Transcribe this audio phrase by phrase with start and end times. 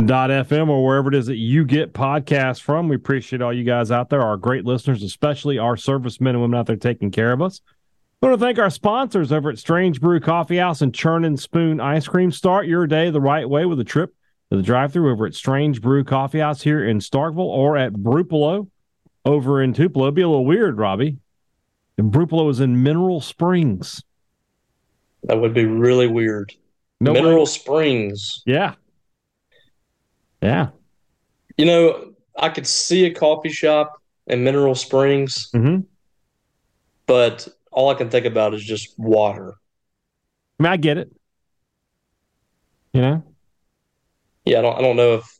[0.00, 2.88] supertalk.fm or wherever it is that you get podcasts from.
[2.88, 6.58] We appreciate all you guys out there, our great listeners, especially our servicemen and women
[6.58, 7.60] out there taking care of us.
[8.22, 11.38] I want to thank our sponsors over at Strange Brew Coffee House and Churn and
[11.38, 12.30] Spoon Ice Cream.
[12.32, 14.14] Start your day the right way with a trip
[14.50, 17.92] to the drive through over at Strange Brew Coffee House here in Starkville or at
[17.92, 18.68] Brupolo
[19.24, 20.06] over in Tupelo.
[20.06, 21.18] It'd be a little weird, Robbie,
[21.98, 24.02] and Brupolo is in Mineral Springs.
[25.24, 26.54] That would be really weird.
[27.00, 28.42] Nobody- Mineral Springs.
[28.46, 28.74] Yeah.
[30.46, 30.68] Yeah.
[31.56, 35.80] You know, I could see a coffee shop in Mineral Springs, Mm-hmm.
[37.06, 39.54] but all I can think about is just water.
[40.58, 41.10] I mean, I get it.
[42.92, 43.24] You know?
[44.44, 45.38] Yeah, I don't I don't know if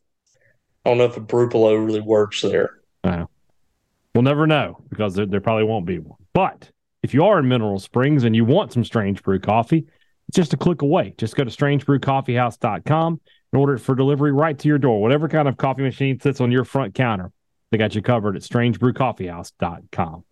[0.85, 2.71] I don't know if a Brupolo really works there.
[3.05, 3.25] I.
[4.15, 6.19] We'll never know because there, there probably won't be one.
[6.33, 6.71] But
[7.03, 9.87] if you are in Mineral Springs and you want some Strange Brew coffee,
[10.29, 11.15] it's just a click away.
[11.19, 13.21] Just go to strangebrewcoffeehouse.com
[13.53, 15.01] and order it for delivery right to your door.
[15.01, 17.33] Whatever kind of coffee machine sits on your front counter,
[17.71, 20.25] they got you covered at strangebrewcoffeehouse.com.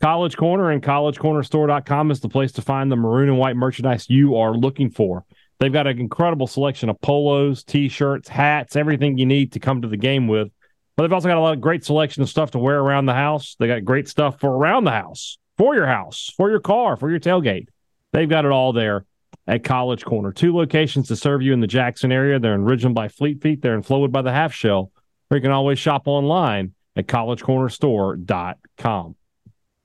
[0.00, 4.36] College Corner and collegecornerstore.com is the place to find the maroon and white merchandise you
[4.36, 5.24] are looking for.
[5.58, 9.88] They've got an incredible selection of polos, t-shirts, hats, everything you need to come to
[9.88, 10.48] the game with.
[10.96, 13.14] But they've also got a lot of great selection of stuff to wear around the
[13.14, 13.56] house.
[13.58, 17.10] They got great stuff for around the house, for your house, for your car, for
[17.10, 17.68] your tailgate.
[18.12, 19.06] They've got it all there
[19.46, 20.32] at College Corner.
[20.32, 22.38] Two locations to serve you in the Jackson area.
[22.38, 23.62] They're in Ridgeland by Fleet Feet.
[23.62, 24.90] They're in Flowwood by the Half Shell.
[25.30, 29.16] Or you can always shop online at collegecornerstore.com.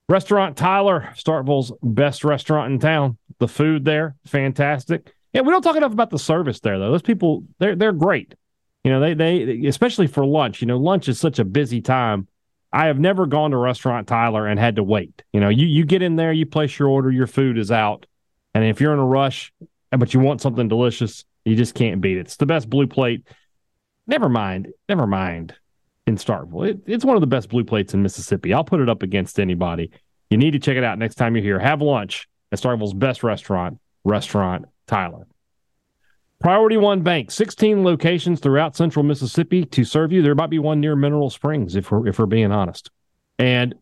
[0.08, 3.18] Restaurant Tyler, Starkville's best restaurant in town.
[3.38, 5.14] The food there, fantastic.
[5.32, 6.90] Yeah, we don't talk enough about the service there though.
[6.90, 8.34] Those people, they're they're great.
[8.84, 10.60] You know, they they especially for lunch.
[10.60, 12.28] You know, lunch is such a busy time.
[12.72, 15.22] I have never gone to restaurant Tyler and had to wait.
[15.32, 18.06] You know, you you get in there, you place your order, your food is out,
[18.54, 19.52] and if you're in a rush,
[19.90, 22.20] but you want something delicious, you just can't beat it.
[22.20, 23.26] It's the best blue plate.
[24.06, 25.54] Never mind, never mind.
[26.04, 28.52] In Starkville, it, it's one of the best blue plates in Mississippi.
[28.52, 29.92] I'll put it up against anybody.
[30.30, 31.60] You need to check it out next time you're here.
[31.60, 35.28] Have lunch at Starkville's best restaurant, Restaurant Tyler.
[36.40, 40.22] Priority One Bank, 16 locations throughout central Mississippi to serve you.
[40.22, 42.90] There might be one near Mineral Springs, if we're if we're being honest.
[43.38, 43.76] And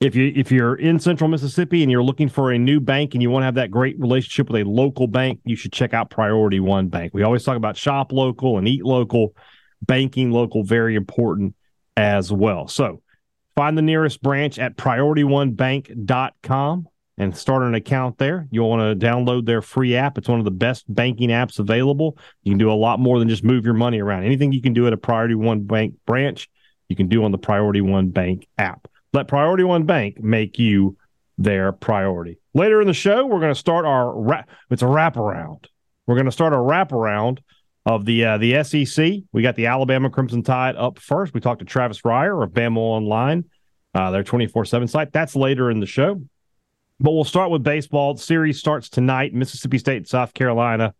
[0.00, 3.22] if you if you're in central Mississippi and you're looking for a new bank and
[3.22, 6.10] you want to have that great relationship with a local bank, you should check out
[6.10, 7.12] Priority One Bank.
[7.14, 9.34] We always talk about shop local and eat local,
[9.82, 11.56] banking local, very important
[11.96, 12.68] as well.
[12.68, 13.02] So
[13.56, 16.86] find the nearest branch at priorityonebank.com
[17.20, 18.46] and start an account there.
[18.52, 20.16] You'll want to download their free app.
[20.16, 22.16] It's one of the best banking apps available.
[22.44, 24.22] You can do a lot more than just move your money around.
[24.22, 26.48] Anything you can do at a Priority One Bank branch,
[26.88, 28.86] you can do on the Priority One Bank app.
[29.12, 30.96] Let Priority One Bank make you
[31.38, 32.38] their priority.
[32.52, 34.48] Later in the show, we're going to start our wrap.
[34.70, 35.66] It's a wraparound.
[36.06, 37.38] We're going to start a wraparound
[37.86, 39.12] of the uh, the SEC.
[39.32, 41.32] We got the Alabama Crimson Tide up first.
[41.32, 43.44] We talked to Travis Reier of Bama Online,
[43.94, 45.12] uh, their twenty four seven site.
[45.12, 46.20] That's later in the show.
[47.00, 48.14] But we'll start with baseball.
[48.14, 49.32] The series starts tonight.
[49.32, 50.94] Mississippi State, South Carolina.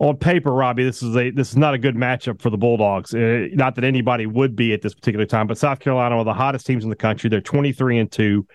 [0.00, 3.14] On paper, Robbie, this is a this is not a good matchup for the Bulldogs.
[3.14, 6.32] Uh, not that anybody would be at this particular time, but South Carolina, are the
[6.32, 7.28] hottest teams in the country.
[7.28, 8.46] They're twenty three and two,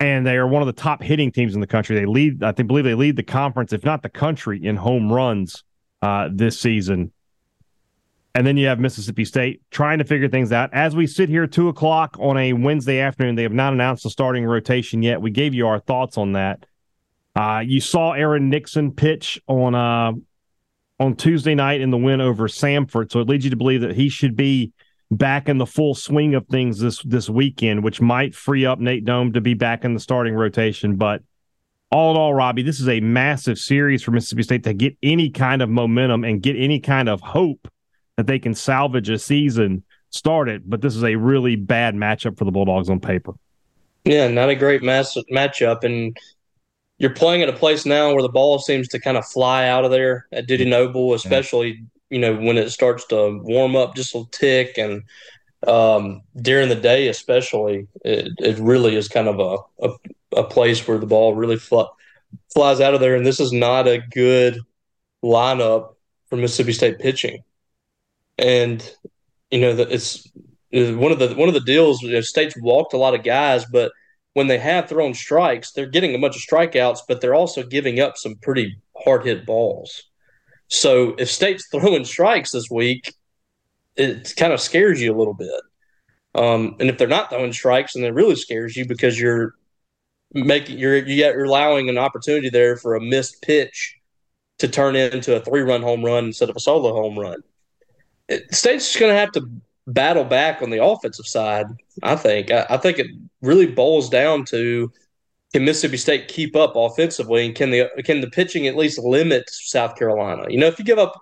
[0.00, 1.96] and they are one of the top hitting teams in the country.
[1.96, 5.12] They lead, I think, believe they lead the conference, if not the country, in home
[5.12, 5.64] runs
[6.00, 7.12] uh, this season.
[8.34, 10.72] And then you have Mississippi State trying to figure things out.
[10.72, 14.10] As we sit here, two o'clock on a Wednesday afternoon, they have not announced the
[14.10, 15.20] starting rotation yet.
[15.20, 16.64] We gave you our thoughts on that.
[17.36, 20.12] Uh, you saw Aaron Nixon pitch on uh,
[21.00, 23.96] on Tuesday night in the win over Samford, so it leads you to believe that
[23.96, 24.72] he should be
[25.10, 29.04] back in the full swing of things this this weekend, which might free up Nate
[29.04, 30.96] Dohm to be back in the starting rotation.
[30.96, 31.22] But
[31.90, 35.30] all in all, Robbie, this is a massive series for Mississippi State to get any
[35.30, 37.66] kind of momentum and get any kind of hope
[38.16, 40.68] that they can salvage a season started.
[40.68, 43.32] But this is a really bad matchup for the Bulldogs on paper.
[44.04, 46.16] Yeah, not a great match matchup, and
[47.00, 49.84] you're playing at a place now where the ball seems to kind of fly out
[49.84, 54.14] of there at Dudy Noble, especially you know when it starts to warm up just
[54.14, 55.02] a tick and
[55.66, 60.86] um, during the day, especially, it, it really is kind of a, a, a place
[60.86, 61.92] where the ball really fl-
[62.52, 63.14] flies out of there.
[63.14, 64.58] And this is not a good
[65.22, 65.94] lineup
[66.28, 67.42] for Mississippi State pitching.
[68.38, 68.82] And
[69.50, 70.26] you know that it's
[70.72, 72.00] one of the one of the deals.
[72.00, 73.92] You know, State's walked a lot of guys, but
[74.40, 78.00] when they have thrown strikes, they're getting a bunch of strikeouts, but they're also giving
[78.00, 80.04] up some pretty hard hit balls.
[80.68, 83.12] So if State's throwing strikes this week,
[83.96, 85.60] it kind of scares you a little bit.
[86.34, 89.56] Um, and if they're not throwing strikes, then it really scares you because you're
[90.32, 93.98] making you're you're allowing an opportunity there for a missed pitch
[94.60, 97.42] to turn into a three run home run instead of a solo home run.
[98.26, 99.50] It, State's just going to have to
[99.92, 101.66] battle back on the offensive side.
[102.02, 102.50] I think.
[102.50, 103.08] I, I think it
[103.42, 104.92] really boils down to
[105.52, 109.44] can Mississippi State keep up offensively, and can the can the pitching at least limit
[109.50, 110.46] South Carolina?
[110.48, 111.20] You know, if you give up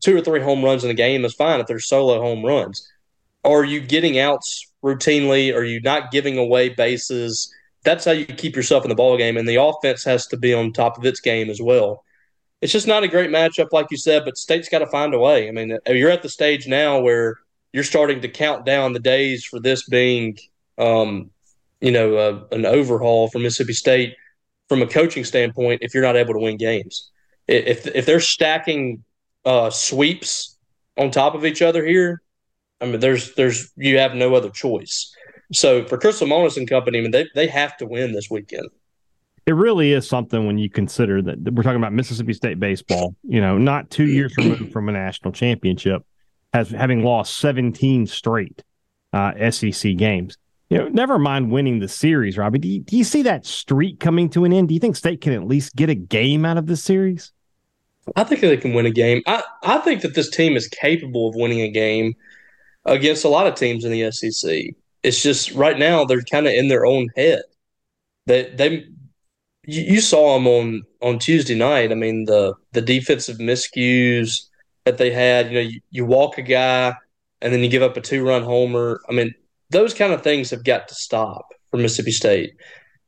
[0.00, 2.86] two or three home runs in a game, it's fine if they're solo home runs.
[3.44, 5.54] Are you getting outs routinely?
[5.54, 7.54] Are you not giving away bases?
[7.84, 10.52] That's how you keep yourself in the ball game, and the offense has to be
[10.52, 12.04] on top of its game as well.
[12.60, 15.18] It's just not a great matchup, like you said, but State's got to find a
[15.18, 15.48] way.
[15.48, 17.38] I mean, you're at the stage now where
[17.72, 20.38] you're starting to count down the days for this being,
[20.78, 21.30] um,
[21.80, 24.14] you know, uh, an overhaul for Mississippi State
[24.68, 25.82] from a coaching standpoint.
[25.82, 27.10] If you're not able to win games,
[27.48, 29.04] if if they're stacking
[29.44, 30.56] uh, sweeps
[30.96, 32.22] on top of each other here,
[32.80, 35.14] I mean, there's there's you have no other choice.
[35.52, 38.68] So for Chris Lemonis and company, I mean, they they have to win this weekend.
[39.46, 43.16] It really is something when you consider that we're talking about Mississippi State baseball.
[43.24, 46.04] You know, not two years removed from a national championship,
[46.52, 48.62] has having lost 17 straight
[49.12, 50.36] uh, SEC games.
[50.68, 52.60] You know, never mind winning the series, Robbie.
[52.60, 54.68] Do you, do you see that streak coming to an end?
[54.68, 57.32] Do you think State can at least get a game out of this series?
[58.16, 59.22] I think they can win a game.
[59.26, 62.14] I, I think that this team is capable of winning a game
[62.84, 64.60] against a lot of teams in the SEC.
[65.02, 67.42] It's just right now they're kind of in their own head.
[68.26, 68.84] They they
[69.64, 71.90] you, saw them on on Tuesday night.
[71.90, 74.46] I mean the the defensive miscues
[74.84, 75.48] that they had.
[75.48, 76.94] You know, you, you walk a guy
[77.40, 79.00] and then you give up a two run homer.
[79.08, 79.34] I mean
[79.70, 82.52] those kind of things have got to stop for Mississippi State.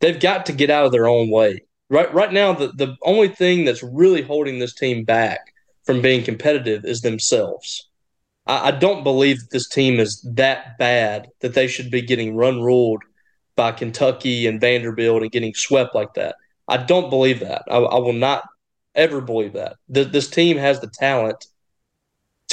[0.00, 1.62] They've got to get out of their own way.
[1.88, 5.40] Right right now the the only thing that's really holding this team back
[5.84, 7.88] from being competitive is themselves.
[8.46, 12.36] I, I don't believe that this team is that bad that they should be getting
[12.36, 13.02] run ruled
[13.56, 16.36] by Kentucky and Vanderbilt and getting swept like that.
[16.68, 17.62] I don't believe that.
[17.70, 18.44] I, I will not
[18.94, 19.76] ever believe that.
[19.92, 21.46] Th- this team has the talent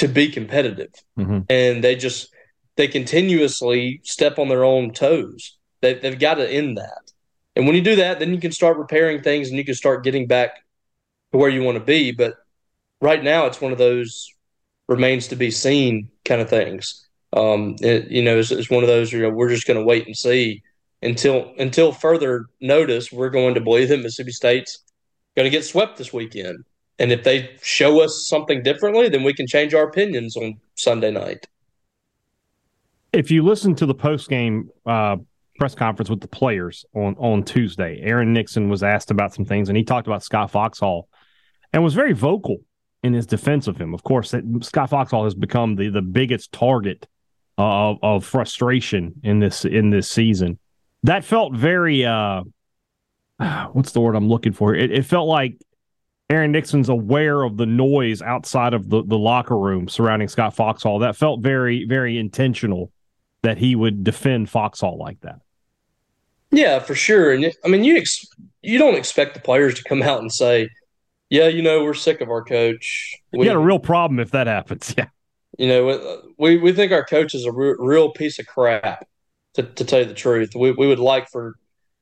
[0.00, 1.40] to be competitive, mm-hmm.
[1.50, 2.34] and they just
[2.76, 5.58] they continuously step on their own toes.
[5.82, 7.12] They, they've got to end that.
[7.54, 10.02] And when you do that, then you can start repairing things and you can start
[10.02, 10.64] getting back
[11.32, 12.12] to where you want to be.
[12.12, 12.36] But
[13.02, 14.32] right now, it's one of those
[14.88, 17.06] remains to be seen kind of things.
[17.36, 19.12] Um, it, you know, it's, it's, one of those.
[19.12, 20.62] You know, we're just going to wait and see
[21.02, 23.12] until until further notice.
[23.12, 24.78] We're going to believe that Mississippi State's
[25.36, 26.64] going to get swept this weekend,
[27.00, 31.10] and if they show us something differently, then we can change our opinions on Sunday
[31.10, 31.48] night.
[33.12, 35.16] If you listen to the post game uh,
[35.58, 39.68] press conference with the players on on Tuesday, Aaron Nixon was asked about some things,
[39.68, 41.08] and he talked about Scott Foxhall
[41.72, 42.58] and was very vocal
[43.02, 43.94] in his defense of him.
[43.94, 47.08] Of course, Scott Foxhall has become the the biggest target
[47.56, 50.58] of, of frustration in this in this season.
[51.04, 52.42] That felt very uh,
[53.72, 54.74] what's the word I'm looking for?
[54.74, 55.56] It, it felt like
[56.30, 61.00] Aaron Nixon's aware of the noise outside of the, the locker room surrounding Scott Foxhall.
[61.00, 62.92] That felt very, very intentional
[63.42, 65.40] that he would defend Foxhall like that.
[66.52, 67.32] Yeah, for sure.
[67.32, 68.26] And I mean, you ex-
[68.62, 70.68] you don't expect the players to come out and say,
[71.30, 73.16] yeah, you know, we're sick of our coach.
[73.32, 74.94] We got a real problem if that happens.
[74.96, 75.06] Yeah.
[75.58, 79.06] You know, we, we think our coach is a re- real piece of crap,
[79.54, 80.54] to, to tell you the truth.
[80.54, 81.56] We, we would like for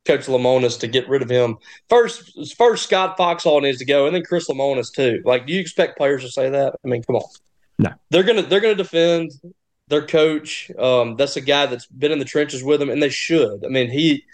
[0.09, 1.59] Coach Lemonis to get rid of him.
[1.91, 5.21] First, first Scott Foxhall needs to go, and then Chris Lemonis too.
[5.23, 6.75] Like, do you expect players to say that?
[6.83, 7.29] I mean, come on.
[7.79, 9.33] No, they're gonna they're gonna defend
[9.89, 10.71] their coach.
[10.79, 13.65] Um, that's a guy that's been in the trenches with them, and they should.
[13.65, 14.25] I mean, he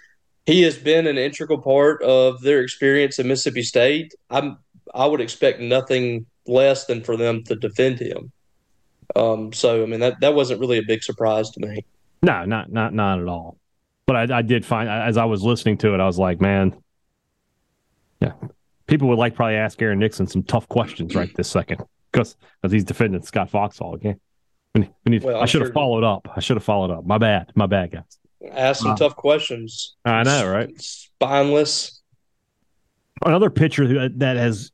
[0.45, 4.13] he has been an integral part of their experience at Mississippi State.
[4.29, 4.57] I'm
[4.93, 8.31] I would expect nothing less than for them to defend him.
[9.15, 11.85] Um, so I mean that that wasn't really a big surprise to me.
[12.23, 13.57] No, not not not at all.
[14.07, 16.75] But I, I did find as I was listening to it, I was like, man,
[18.21, 18.33] yeah,
[18.87, 22.71] people would like probably ask Aaron Nixon some tough questions right this second because because
[22.71, 24.19] he's defending Scott Foxhall again.
[24.75, 26.27] We need, well, I should have sure followed up.
[26.35, 27.05] I should have followed up.
[27.05, 27.51] My bad.
[27.55, 28.19] My bad, guys.
[28.51, 29.95] Ask some uh, tough questions.
[30.03, 30.69] I know, right?
[30.79, 32.01] Spineless.
[33.25, 34.71] Another pitcher that has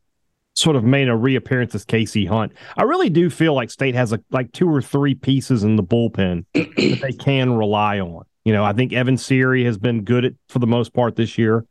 [0.54, 2.54] sort of made a reappearance is KC Hunt.
[2.76, 5.84] I really do feel like State has a, like two or three pieces in the
[5.84, 8.26] bullpen that they can rely on.
[8.44, 11.38] You know, I think Evan Siary has been good at for the most part this
[11.38, 11.66] year.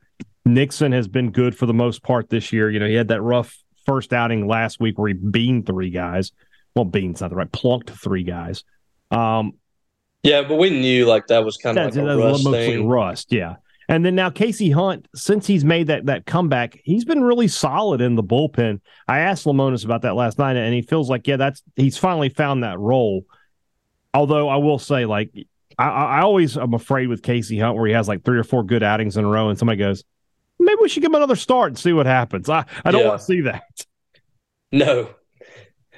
[0.45, 2.71] Nixon has been good for the most part this year.
[2.71, 6.33] You know, he had that rough first outing last week where he beaned three guys.
[6.75, 8.65] Well, bean's not the right, plunked three guys.
[9.11, 9.55] Um,
[10.23, 12.89] yeah, but we knew like that was kind of like a rust mostly thing.
[12.89, 13.33] rust.
[13.33, 13.57] Yeah,
[13.89, 18.01] and then now KC Hunt, since he's made that that comeback, he's been really solid
[18.01, 18.81] in the bullpen.
[19.09, 22.29] I asked Lemonis about that last night, and he feels like yeah, that's he's finally
[22.29, 23.25] found that role.
[24.13, 25.33] Although I will say, like
[25.81, 28.63] I, I always am afraid with KC Hunt where he has like three or four
[28.63, 30.05] good outings in a row, and somebody goes,
[30.59, 32.49] maybe we should give him another start and see what happens.
[32.49, 33.09] I, I don't yeah.
[33.09, 33.87] want to see that.
[34.73, 35.11] No.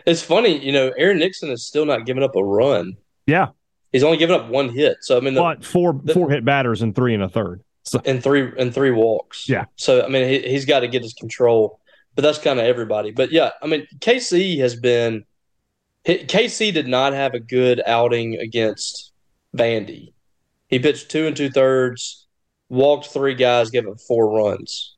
[0.06, 2.96] It's funny, you know, Aaron Nixon is still not giving up a run.
[3.26, 3.48] Yeah.
[3.92, 4.98] He's only given up one hit.
[5.02, 7.62] So I mean the, But four the, four hit batters and three and a third.
[7.84, 8.00] So.
[8.04, 9.48] And three and three walks.
[9.48, 9.66] Yeah.
[9.76, 11.78] So I mean he he's got to get his control.
[12.14, 13.10] But that's kind of everybody.
[13.10, 15.24] But yeah, I mean KC has been
[16.06, 19.11] KC did not have a good outing against
[19.56, 20.12] Vandy.
[20.68, 22.26] He pitched two and two thirds,
[22.68, 24.96] walked three guys, gave up four runs,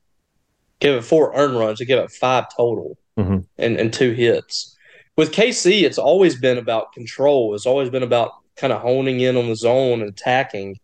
[0.79, 1.79] gave up four earned runs.
[1.79, 3.39] He gave up five total mm-hmm.
[3.57, 4.75] and, and two hits.
[5.17, 7.55] With KC, it's always been about control.
[7.55, 10.79] It's always been about kind of honing in on the zone and attacking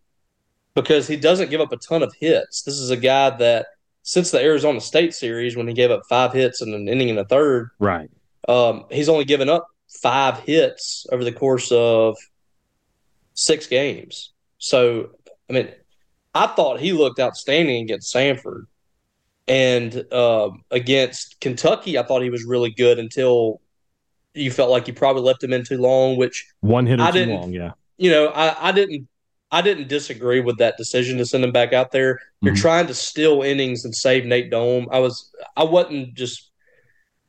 [0.74, 2.62] because he doesn't give up a ton of hits.
[2.62, 3.66] This is a guy that
[4.02, 7.18] since the Arizona State series when he gave up five hits in an inning and
[7.18, 8.10] a third, right?
[8.48, 12.16] Um, he's only given up five hits over the course of
[13.34, 14.32] six games.
[14.58, 15.10] So,
[15.48, 15.68] I mean,
[16.34, 18.66] I thought he looked outstanding against Samford.
[19.48, 23.60] And uh, against Kentucky, I thought he was really good until
[24.34, 27.52] you felt like you probably left him in too long, which one hit too long,
[27.52, 27.72] yeah.
[27.98, 29.08] You know, I, I didn't
[29.50, 32.20] I didn't disagree with that decision to send him back out there.
[32.40, 32.62] You're mm-hmm.
[32.62, 34.88] trying to steal innings and save Nate Dohm.
[34.90, 36.51] I was I wasn't just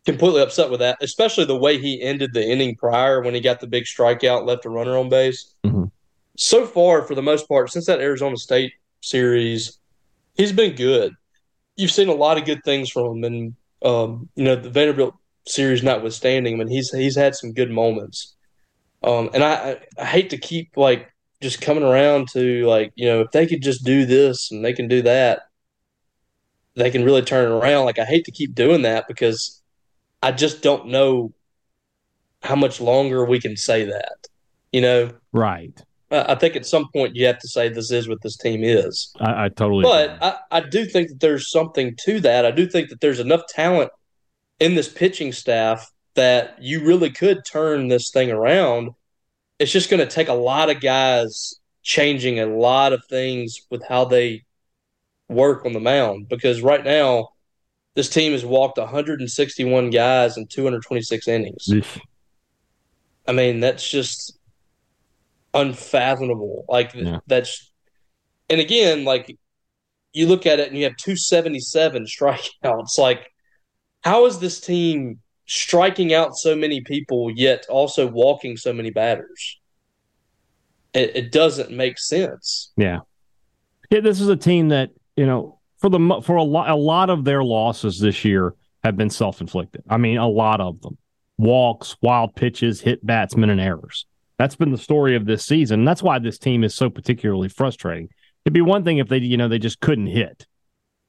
[0.06, 3.60] completely upset with that, especially the way he ended the inning prior when he got
[3.60, 5.54] the big strikeout, left a runner on base.
[5.64, 5.86] Mm-hmm.
[6.38, 9.78] So far, for the most part, since that Arizona State series,
[10.36, 11.14] he's been good.
[11.76, 15.16] You've seen a lot of good things from him, and um, you know the Vanderbilt
[15.46, 18.36] series notwithstanding, I mean he's he's had some good moments.
[19.04, 23.22] Um, and I, I hate to keep like just coming around to like you know
[23.22, 25.44] if they could just do this and they can do that,
[26.76, 27.86] they can really turn it around.
[27.86, 29.62] Like I hate to keep doing that because
[30.24, 31.34] I just don't know
[32.42, 34.28] how much longer we can say that.
[34.72, 35.80] You know, right?
[36.12, 39.14] I think at some point you have to say this is what this team is.
[39.20, 39.84] I, I totally.
[39.84, 42.46] But I, I, do think that there's something to that.
[42.46, 43.92] I do think that there's enough talent
[44.60, 48.92] in this pitching staff that you really could turn this thing around.
[49.58, 53.84] It's just going to take a lot of guys changing a lot of things with
[53.88, 54.44] how they
[55.30, 57.30] work on the mound because right now
[57.96, 61.70] this team has walked 161 guys in 226 innings.
[63.28, 64.38] I mean, that's just
[65.54, 66.66] unfathomable.
[66.68, 67.20] Like yeah.
[67.28, 67.72] that's,
[68.50, 69.38] and again, like
[70.14, 72.98] you look at it and you have 277 strikeouts.
[72.98, 73.32] Like,
[74.04, 79.60] how is this team striking out so many people yet also walking so many batters?
[80.94, 82.72] It, it doesn't make sense.
[82.78, 83.00] Yeah.
[83.90, 87.10] Yeah, this is a team that you know for the for a lot a lot
[87.10, 89.84] of their losses this year have been self inflicted.
[89.90, 90.98] I mean, a lot of them
[91.38, 94.06] walks, wild pitches, hit batsmen, and errors.
[94.38, 95.84] That's been the story of this season.
[95.84, 98.08] That's why this team is so particularly frustrating.
[98.46, 100.48] It'd be one thing if they, you know, they just couldn't hit.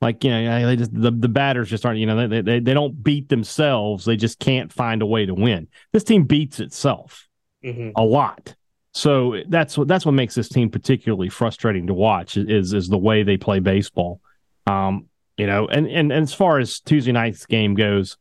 [0.01, 2.75] Like, you know, they just the, the batters just aren't, you know, they, they they
[2.75, 4.05] don't beat themselves.
[4.05, 5.69] They just can't find a way to win.
[5.93, 7.29] This team beats itself
[7.65, 7.91] mm-hmm.
[7.95, 8.57] a lot.
[8.93, 12.99] So that's what that's what makes this team particularly frustrating to watch is is the
[12.99, 14.21] way they play baseball.
[14.67, 15.07] Um,
[15.37, 18.17] you know, and, and and as far as Tuesday night's game goes,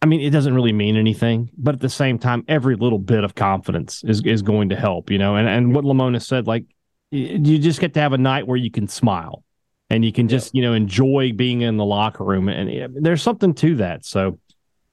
[0.00, 3.24] I mean, it doesn't really mean anything, but at the same time, every little bit
[3.24, 5.36] of confidence is is going to help, you know.
[5.36, 6.64] And and what Lemonis said, like,
[7.10, 9.42] you just get to have a night where you can smile
[9.90, 10.60] and you can just, yeah.
[10.60, 14.04] you know, enjoy being in the locker room, and there's something to that.
[14.04, 14.38] So,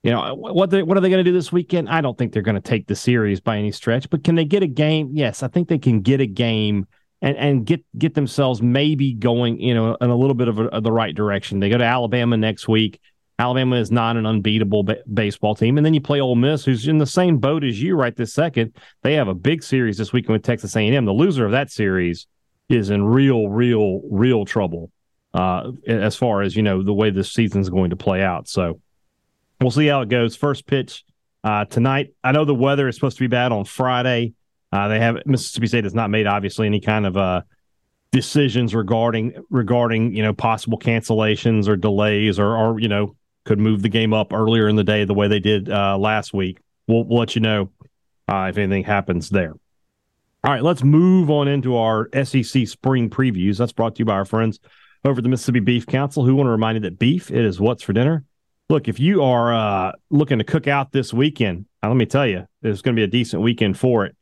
[0.03, 1.89] you know, what they, what are they going to do this weekend?
[1.89, 4.45] I don't think they're going to take the series by any stretch, but can they
[4.45, 5.09] get a game?
[5.13, 6.87] Yes, I think they can get a game
[7.25, 10.65] and and get get themselves maybe going, you know, in a little bit of, a,
[10.65, 11.59] of the right direction.
[11.59, 13.01] They go to Alabama next week.
[13.37, 15.77] Alabama is not an unbeatable ba- baseball team.
[15.77, 18.33] And then you play Ole Miss, who's in the same boat as you right this
[18.33, 18.77] second.
[19.01, 21.03] They have a big series this weekend with Texas A&M.
[21.03, 22.27] The loser of that series
[22.69, 24.89] is in real, real, real trouble
[25.33, 28.47] uh, as far as you know the way this season's going to play out.
[28.47, 28.79] So
[29.59, 30.37] we'll see how it goes.
[30.37, 31.03] First pitch
[31.43, 32.13] uh, tonight.
[32.23, 34.33] I know the weather is supposed to be bad on Friday.
[34.71, 37.41] Uh, they have Mississippi State has not made obviously any kind of uh,
[38.11, 43.81] decisions regarding regarding you know possible cancellations or delays or or you know could move
[43.81, 46.59] the game up earlier in the day the way they did uh, last week.
[46.87, 47.71] We'll, we'll, let you know
[48.27, 49.53] uh, if anything happens there.
[50.43, 53.57] All right, let's move on into our SEC spring previews.
[53.57, 54.59] That's brought to you by our friends
[55.03, 57.83] over the Mississippi Beef Council, who want to remind you that beef it is what's
[57.83, 58.23] for dinner.
[58.69, 62.47] Look, if you are uh, looking to cook out this weekend, let me tell you,
[62.63, 64.15] it's going to be a decent weekend for it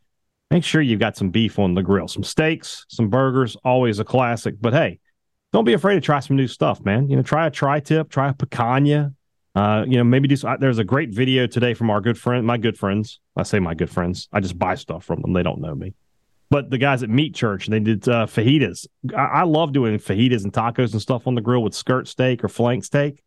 [0.54, 4.06] make sure you've got some beef on the grill, some steaks, some burgers, always a
[4.06, 4.56] classic.
[4.62, 5.00] But hey,
[5.52, 7.10] don't be afraid to try some new stuff, man.
[7.10, 9.16] You know, try a tri tip, try a picanha.
[9.56, 10.36] Uh, you know, maybe do.
[10.36, 13.20] Some, there's a great video today from our good friend, my good friends.
[13.36, 14.30] I say my good friends.
[14.32, 15.34] I just buy stuff from them.
[15.34, 15.96] They don't know me.
[16.50, 18.86] But the guys at Meat Church, they did uh, fajitas.
[19.16, 22.44] I, I love doing fajitas and tacos and stuff on the grill with skirt steak
[22.44, 23.24] or flank steak.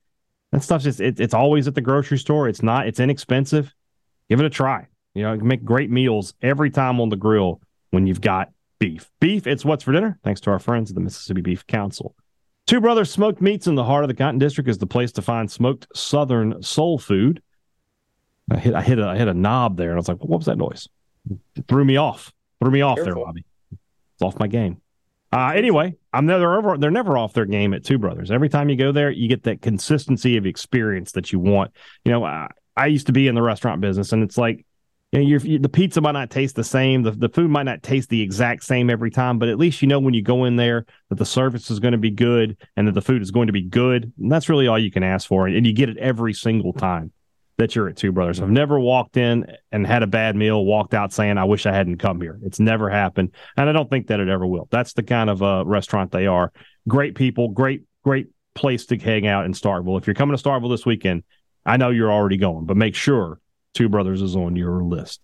[0.53, 2.49] That stuff's just it, it's always at the grocery store.
[2.49, 2.87] It's not.
[2.87, 3.75] It's inexpensive.
[4.29, 4.87] Give it a try.
[5.17, 9.11] You know, make great meals every time on the grill when you've got beef.
[9.19, 12.15] Beef, it's what's for dinner, thanks to our friends at the Mississippi Beef Council.
[12.67, 15.23] Two Brothers Smoked Meats in the heart of the Cotton District is the place to
[15.23, 17.41] find smoked Southern soul food.
[18.51, 20.37] I hit, I hit, a, I hit a knob there, and I was like, "What
[20.37, 20.87] was that noise?"
[21.57, 22.33] It threw me off.
[22.61, 23.15] Threw me off Careful.
[23.15, 23.45] there, Bobby.
[23.73, 24.83] It's off my game.
[25.33, 26.77] Uh, anyway, I'm never over.
[26.77, 28.31] They're never off their game at Two Brothers.
[28.31, 31.73] Every time you go there, you get that consistency of experience that you want.
[32.05, 34.67] You know, I, I used to be in the restaurant business, and it's like
[35.13, 38.09] you know, the pizza might not taste the same, the, the food might not taste
[38.09, 40.85] the exact same every time, but at least you know when you go in there
[41.09, 43.53] that the service is going to be good and that the food is going to
[43.53, 44.13] be good.
[44.19, 45.47] And that's really all you can ask for.
[45.47, 47.13] And you get it every single time
[47.59, 48.41] that you're at Two Brothers.
[48.41, 51.73] I've never walked in and had a bad meal, walked out saying, I wish I
[51.73, 52.39] hadn't come here.
[52.43, 53.31] It's never happened.
[53.57, 54.69] And I don't think that it ever will.
[54.71, 56.53] That's the kind of uh, restaurant they are.
[56.87, 59.99] Great people, great, great place to hang out in Starkville.
[59.99, 61.23] If you're coming to Starkville this weekend,
[61.65, 63.41] I know you're already going, but make sure
[63.77, 65.21] Two Brothers is on your list.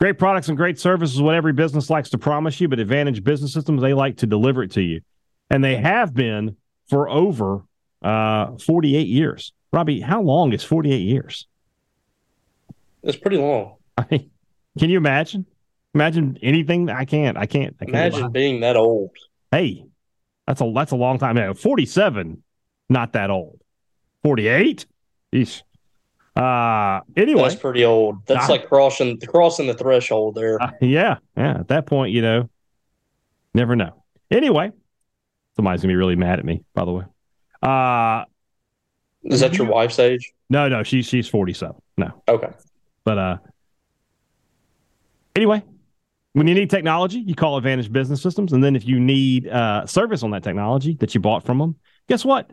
[0.00, 3.22] Great products and great service is what every business likes to promise you, but Advantage
[3.22, 5.02] Business Systems, they like to deliver it to you.
[5.50, 6.56] And they have been
[6.88, 7.62] for over
[8.00, 9.52] uh, 48 years.
[9.72, 11.46] Robbie, how long is 48 years?
[13.02, 13.76] It's pretty long.
[13.98, 14.30] I mean,
[14.78, 15.44] can you imagine?
[15.94, 16.88] Imagine anything?
[16.88, 17.36] I can't.
[17.36, 17.76] I can't.
[17.78, 19.10] I can't imagine being that old.
[19.50, 19.84] Hey,
[20.46, 21.36] that's a that's a long time.
[21.36, 22.42] Now, 47,
[22.88, 23.60] not that old.
[24.24, 24.86] 48?
[25.34, 25.62] Eesh.
[26.34, 28.26] Uh, anyway, that's pretty old.
[28.26, 30.60] That's I, like crossing crossing the threshold there.
[30.60, 31.60] Uh, yeah, yeah.
[31.60, 32.48] At that point, you know,
[33.52, 34.02] never know.
[34.30, 34.72] Anyway,
[35.56, 36.64] somebody's gonna be really mad at me.
[36.74, 37.04] By the way,
[37.62, 38.24] uh,
[39.24, 40.32] is that your wife's age?
[40.48, 41.76] No, no, she's she's forty seven.
[41.98, 42.50] No, okay.
[43.04, 43.36] But uh,
[45.36, 45.62] anyway,
[46.32, 49.84] when you need technology, you call Advantage Business Systems, and then if you need uh
[49.84, 51.76] service on that technology that you bought from them,
[52.08, 52.50] guess what?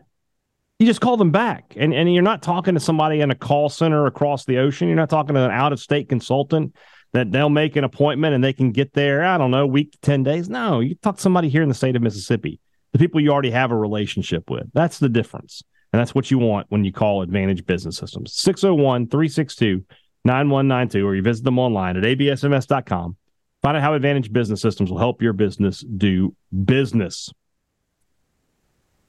[0.80, 1.74] You just call them back.
[1.76, 4.88] And, and you're not talking to somebody in a call center across the ocean.
[4.88, 6.74] You're not talking to an out of state consultant
[7.12, 9.98] that they'll make an appointment and they can get there i don't know week to
[9.98, 10.48] 10 days.
[10.48, 12.60] No you talk to somebody here in the state of mississippi
[12.92, 14.66] the people you already have a relationship with.
[14.72, 15.62] That's the difference.
[15.92, 18.36] And that's what you want when you call advantage business systems.
[18.36, 23.16] 601-362-9192 or you visit them online at absms.com
[23.62, 27.32] find out how advantage business systems will help your business do business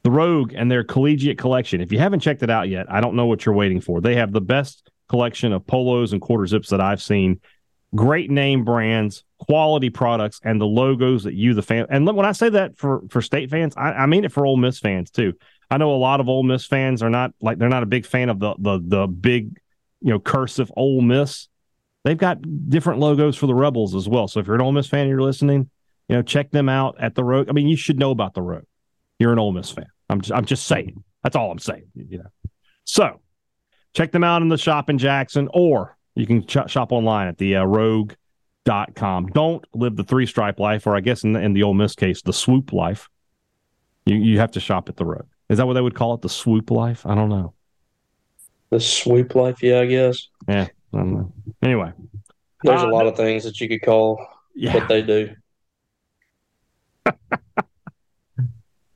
[0.03, 1.81] the Rogue and their collegiate collection.
[1.81, 4.01] If you haven't checked it out yet, I don't know what you're waiting for.
[4.01, 7.39] They have the best collection of polos and quarter zips that I've seen.
[7.93, 12.31] Great name brands, quality products, and the logos that you, the fan, and when I
[12.31, 15.33] say that for for state fans, I, I mean it for Ole Miss fans too.
[15.69, 18.05] I know a lot of Ole Miss fans are not like they're not a big
[18.05, 19.59] fan of the the the big,
[19.99, 21.49] you know, cursive Ole Miss.
[22.05, 24.29] They've got different logos for the Rebels as well.
[24.29, 25.69] So if you're an Ole Miss fan and you're listening,
[26.07, 27.49] you know, check them out at the Rogue.
[27.49, 28.63] I mean, you should know about the Rogue
[29.21, 29.86] you're an Ole Miss fan.
[30.10, 31.03] I'm just, I'm just saying.
[31.23, 31.86] That's all I'm saying.
[31.95, 32.31] You know.
[32.84, 33.21] So
[33.93, 37.38] check them out in the shop in Jackson, or you can ch- shop online at
[37.38, 39.27] the uh, rogue.com.
[39.27, 41.95] Don't live the three stripe life, or I guess in the, in the Ole Miss
[41.95, 43.07] case, the swoop life.
[44.05, 45.27] You, you have to shop at the Rogue.
[45.49, 46.21] Is that what they would call it?
[46.21, 47.05] The swoop life?
[47.05, 47.53] I don't know.
[48.71, 50.27] The swoop life, yeah, I guess.
[50.47, 50.67] Yeah.
[50.93, 51.23] I
[51.62, 51.91] anyway,
[52.63, 54.73] there's uh, a lot of things that you could call yeah.
[54.73, 55.36] what they do.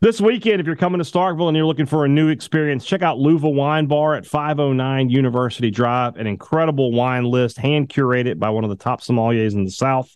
[0.05, 3.01] This weekend, if you're coming to Starkville and you're looking for a new experience, check
[3.01, 6.17] out Luva Wine Bar at 509 University Drive.
[6.17, 10.15] An incredible wine list, hand curated by one of the top sommeliers in the South.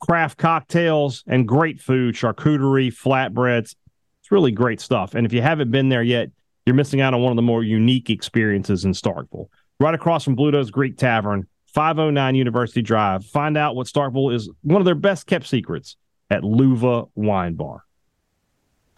[0.00, 3.76] Craft cocktails and great food, charcuterie, flatbreads.
[4.22, 5.14] It's really great stuff.
[5.14, 6.32] And if you haven't been there yet,
[6.64, 9.46] you're missing out on one of the more unique experiences in Starkville.
[9.78, 13.24] Right across from Bluto's Greek Tavern, 509 University Drive.
[13.24, 15.96] Find out what Starkville is one of their best kept secrets
[16.28, 17.85] at Luva Wine Bar.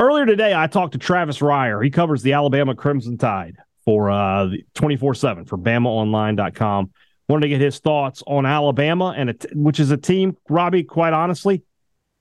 [0.01, 1.83] Earlier today, I talked to Travis Reier.
[1.83, 6.93] He covers the Alabama Crimson Tide for uh, 24 7 for BamaOnline.com.
[7.29, 11.63] Wanted to get his thoughts on Alabama, and which is a team, Robbie, quite honestly,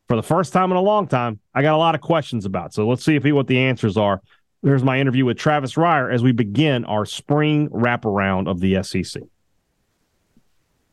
[0.08, 2.74] for the first time in a long time, I got a lot of questions about.
[2.74, 4.22] So let's see if he, what the answers are.
[4.64, 9.22] Here's my interview with Travis Reier as we begin our spring wraparound of the SEC.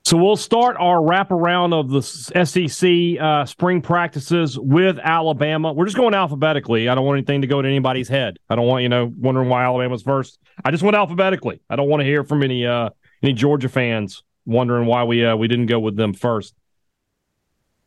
[0.04, 5.72] So we'll start our wraparound of the SEC uh, spring practices with Alabama.
[5.72, 6.90] We're just going alphabetically.
[6.90, 8.38] I don't want anything to go to anybody's head.
[8.50, 10.38] I don't want you know wondering why Alabama's first.
[10.62, 11.62] I just went alphabetically.
[11.70, 12.90] I don't want to hear from any uh,
[13.22, 16.54] any Georgia fans wondering why we uh, we didn't go with them first.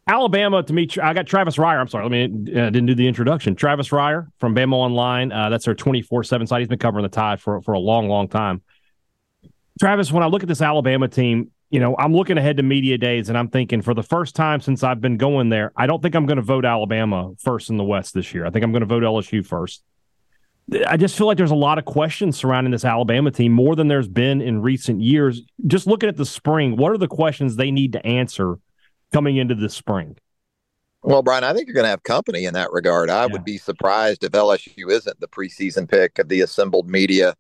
[0.08, 1.80] Alabama to me, I got Travis Reier.
[1.80, 3.56] I'm sorry, let me uh, didn't do the introduction.
[3.56, 5.32] Travis Reier from Bama Online.
[5.32, 6.62] Uh, that's our 24 seven site.
[6.62, 8.64] He's been covering the Tide for for a long, long time.
[9.80, 12.98] Travis, when I look at this Alabama team, you know, I'm looking ahead to media
[12.98, 16.02] days and I'm thinking for the first time since I've been going there, I don't
[16.02, 18.46] think I'm going to vote Alabama first in the West this year.
[18.46, 19.84] I think I'm going to vote LSU first.
[20.86, 23.88] I just feel like there's a lot of questions surrounding this Alabama team more than
[23.88, 25.42] there's been in recent years.
[25.66, 28.60] Just looking at the spring, what are the questions they need to answer
[29.14, 30.18] coming into the spring?
[31.04, 33.10] Well, Brian, I think you're going to have company in that regard.
[33.10, 33.28] I yeah.
[33.28, 37.36] would be surprised if LSU isn't the preseason pick of the assembled media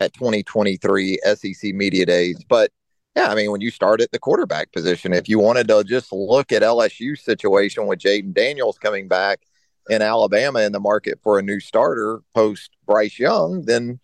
[0.00, 2.44] at 2023 SEC Media Days.
[2.48, 2.70] But
[3.18, 6.12] yeah, I mean, when you start at the quarterback position, if you wanted to just
[6.12, 9.40] look at LSU situation with Jayden Daniels coming back
[9.90, 13.98] in Alabama in the market for a new starter post Bryce Young, then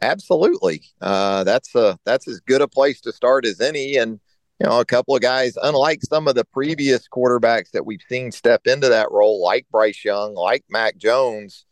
[0.00, 3.96] absolutely, uh, that's a that's as good a place to start as any.
[3.96, 4.20] And
[4.60, 8.30] you know, a couple of guys, unlike some of the previous quarterbacks that we've seen
[8.30, 11.64] step into that role, like Bryce Young, like Mac Jones,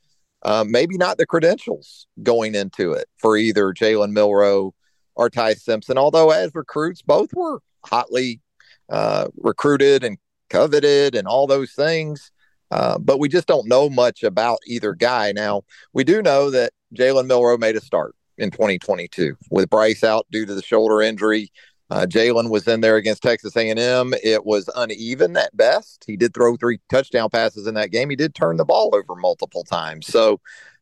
[0.42, 4.74] uh, maybe not the credentials going into it for either Jalen Milroe
[5.18, 5.98] or Ty Simpson.
[5.98, 8.40] Although as recruits, both were hotly
[8.88, 10.16] uh, recruited and
[10.48, 12.30] coveted and all those things.
[12.70, 15.32] Uh, but we just don't know much about either guy.
[15.32, 20.26] Now we do know that Jalen Milroe made a start in 2022 with Bryce out
[20.30, 21.50] due to the shoulder injury.
[21.90, 24.12] Uh, Jalen was in there against Texas A&M.
[24.22, 26.04] It was uneven at best.
[26.06, 28.10] He did throw three touchdown passes in that game.
[28.10, 30.06] He did turn the ball over multiple times.
[30.06, 30.38] So,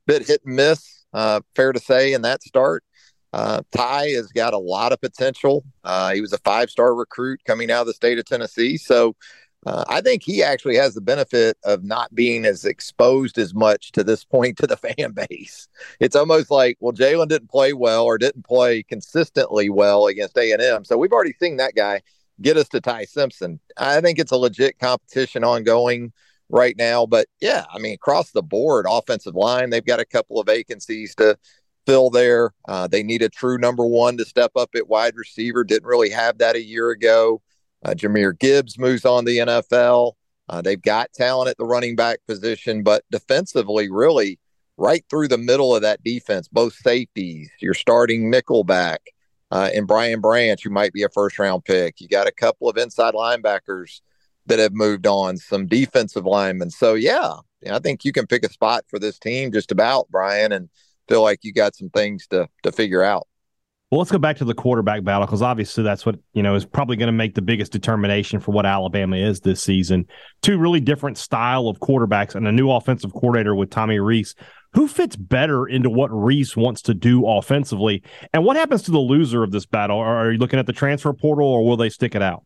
[0.06, 1.04] bit hit and miss.
[1.12, 2.82] Uh, fair to say in that start.
[3.36, 5.62] Uh, Ty has got a lot of potential.
[5.84, 8.78] Uh, he was a five star recruit coming out of the state of Tennessee.
[8.78, 9.14] So
[9.66, 13.92] uh, I think he actually has the benefit of not being as exposed as much
[13.92, 15.68] to this point to the fan base.
[16.00, 20.86] It's almost like, well, Jalen didn't play well or didn't play consistently well against A&M.
[20.86, 22.00] So we've already seen that guy
[22.40, 23.60] get us to Ty Simpson.
[23.76, 26.14] I think it's a legit competition ongoing
[26.48, 27.04] right now.
[27.04, 31.14] But yeah, I mean, across the board, offensive line, they've got a couple of vacancies
[31.16, 31.36] to
[31.86, 32.52] fill there.
[32.68, 35.64] Uh, they need a true number one to step up at wide receiver.
[35.64, 37.40] Didn't really have that a year ago.
[37.84, 40.12] Uh, Jahmyr Gibbs moves on the NFL.
[40.48, 44.38] Uh, they've got talent at the running back position, but defensively, really
[44.76, 48.98] right through the middle of that defense, both safeties, you're starting nickelback,
[49.50, 52.00] uh, and Brian Branch, who might be a first round pick.
[52.00, 54.00] You got a couple of inside linebackers
[54.46, 56.70] that have moved on, some defensive linemen.
[56.70, 57.36] So, yeah,
[57.70, 60.52] I think you can pick a spot for this team just about, Brian.
[60.52, 60.68] And
[61.08, 63.26] feel like you got some things to to figure out.
[63.90, 66.64] Well, let's go back to the quarterback battle because obviously that's what you know is
[66.64, 70.06] probably going to make the biggest determination for what Alabama is this season.
[70.42, 74.34] Two really different style of quarterbacks and a new offensive coordinator with Tommy Rees.
[74.72, 78.02] Who fits better into what Rees wants to do offensively?
[78.34, 79.98] And what happens to the loser of this battle?
[79.98, 82.44] Are you looking at the transfer portal, or will they stick it out?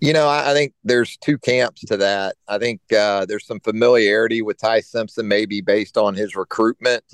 [0.00, 2.36] You know, I, I, think there's two camps to that.
[2.48, 7.04] I think uh, there's some familiarity with Ty Simpson, maybe based on his recruitment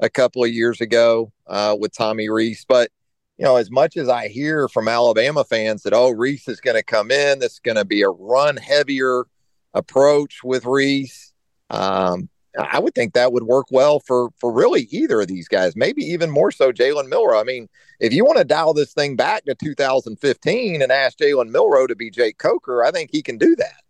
[0.00, 2.66] a couple of years ago uh, with Tommy Rees.
[2.68, 2.90] But,
[3.38, 6.76] you know, as much as I hear from Alabama fans that, oh, Rees is going
[6.76, 9.24] to come in, this is going to be a run heavier
[9.72, 11.32] approach with Rees.
[11.70, 12.28] Um,
[12.58, 15.74] I would think that would work well for for really either of these guys.
[15.74, 17.40] Maybe even more so Jalen Milroe.
[17.40, 17.68] I mean,
[18.00, 21.96] if you want to dial this thing back to 2015 and ask Jalen Milroe to
[21.96, 23.80] be Jake Coker, I think he can do that.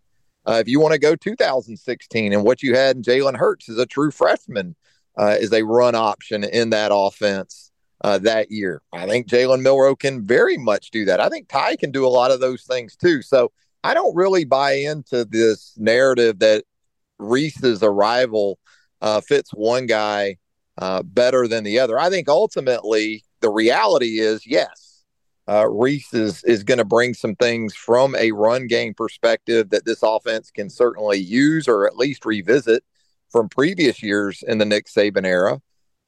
[0.45, 3.77] Uh, if you want to go 2016 and what you had in Jalen Hurts as
[3.77, 4.75] a true freshman
[5.17, 7.71] uh, is a run option in that offense
[8.01, 11.19] uh, that year, I think Jalen Milroe can very much do that.
[11.19, 13.21] I think Ty can do a lot of those things too.
[13.21, 13.51] So
[13.83, 16.63] I don't really buy into this narrative that
[17.23, 18.59] Rees's arrival
[19.01, 20.37] uh, fits one guy
[20.77, 21.99] uh, better than the other.
[21.99, 25.03] I think ultimately the reality is yes,
[25.47, 29.85] uh, Rees is, is going to bring some things from a run game perspective that
[29.85, 32.83] this offense can certainly use or at least revisit
[33.29, 35.59] from previous years in the Nick Saban era.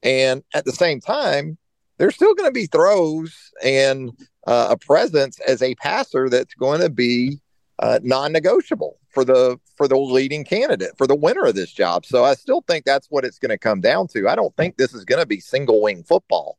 [0.03, 1.57] And at the same time,
[1.97, 4.11] there's still going to be throws and
[4.47, 7.39] uh, a presence as a passer that's going to be
[7.79, 12.05] uh, non-negotiable for the for the leading candidate for the winner of this job.
[12.05, 14.29] So I still think that's what it's going to come down to.
[14.29, 16.57] I don't think this is going to be single wing football.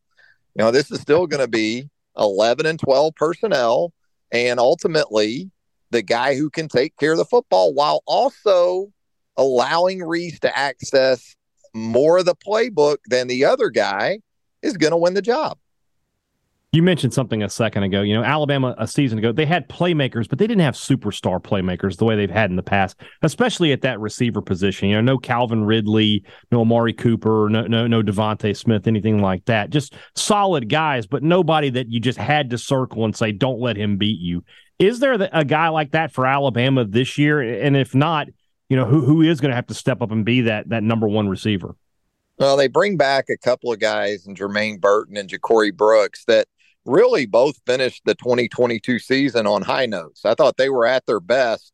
[0.55, 3.93] You know, this is still going to be 11 and 12 personnel
[4.33, 5.51] and ultimately
[5.91, 8.93] the guy who can take care of the football while also
[9.37, 11.37] allowing Rees to access
[11.75, 14.19] more of the playbook than the other guy
[14.63, 15.59] is going to win the job.
[16.77, 18.03] You mentioned something a second ago.
[18.03, 21.97] You know, Alabama a season ago, they had playmakers, but they didn't have superstar playmakers
[21.97, 24.91] the way they've had in the past, especially at that receiver position.
[24.91, 29.47] You know, no Calvin Ridley, no Amari Cooper, no no no DeVonta Smith, anything like
[29.47, 29.71] that.
[29.71, 33.79] Just solid guys, but nobody that you just had to circle and say, "Don't let
[33.79, 34.45] him beat you."
[34.79, 37.41] Is there a guy like that for Alabama this year?
[37.41, 38.29] And if not,
[38.69, 40.83] you know, who who is going to have to step up and be that that
[40.83, 41.75] number one receiver?
[42.39, 46.49] Well, they bring back a couple of guys and Jermaine Burton and JaCorey Brooks that
[46.87, 50.25] really both finished the 2022 season on high notes.
[50.25, 51.73] I thought they were at their best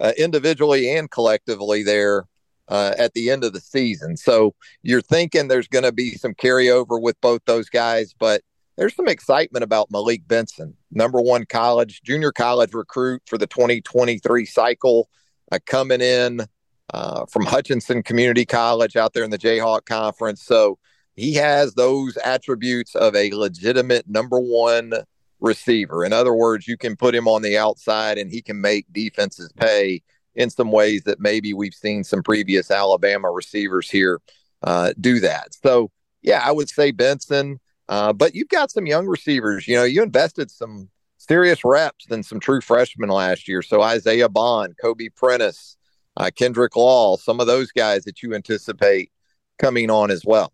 [0.00, 2.26] uh, individually and collectively there
[2.68, 4.16] uh, at the end of the season.
[4.16, 8.42] So you're thinking there's going to be some carryover with both those guys, but
[8.76, 14.44] there's some excitement about Malik Benson, number one college, junior college recruit for the 2023
[14.44, 15.08] cycle,
[15.50, 16.46] uh, coming in
[16.94, 20.42] uh, from Hutchinson Community College out there in the Jayhawk Conference.
[20.42, 20.78] So
[21.18, 24.92] he has those attributes of a legitimate number one
[25.40, 26.04] receiver.
[26.04, 29.52] In other words, you can put him on the outside and he can make defenses
[29.56, 30.02] pay
[30.36, 34.20] in some ways that maybe we've seen some previous Alabama receivers here
[34.62, 35.48] uh, do that.
[35.54, 35.90] So,
[36.22, 37.58] yeah, I would say Benson.
[37.88, 39.66] Uh, but you've got some young receivers.
[39.66, 43.62] You know, you invested some serious reps than some true freshmen last year.
[43.62, 45.76] So Isaiah Bond, Kobe Prentice,
[46.16, 49.10] uh, Kendrick Law, some of those guys that you anticipate
[49.58, 50.52] coming on as well.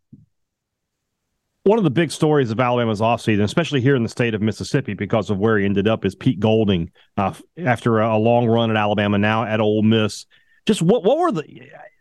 [1.64, 4.94] One of the big stories of Alabama's offseason, especially here in the state of Mississippi,
[4.94, 8.70] because of where he ended up, is Pete Golding uh, after a, a long run
[8.70, 10.26] at Alabama, now at Ole Miss.
[10.66, 11.44] Just what what were the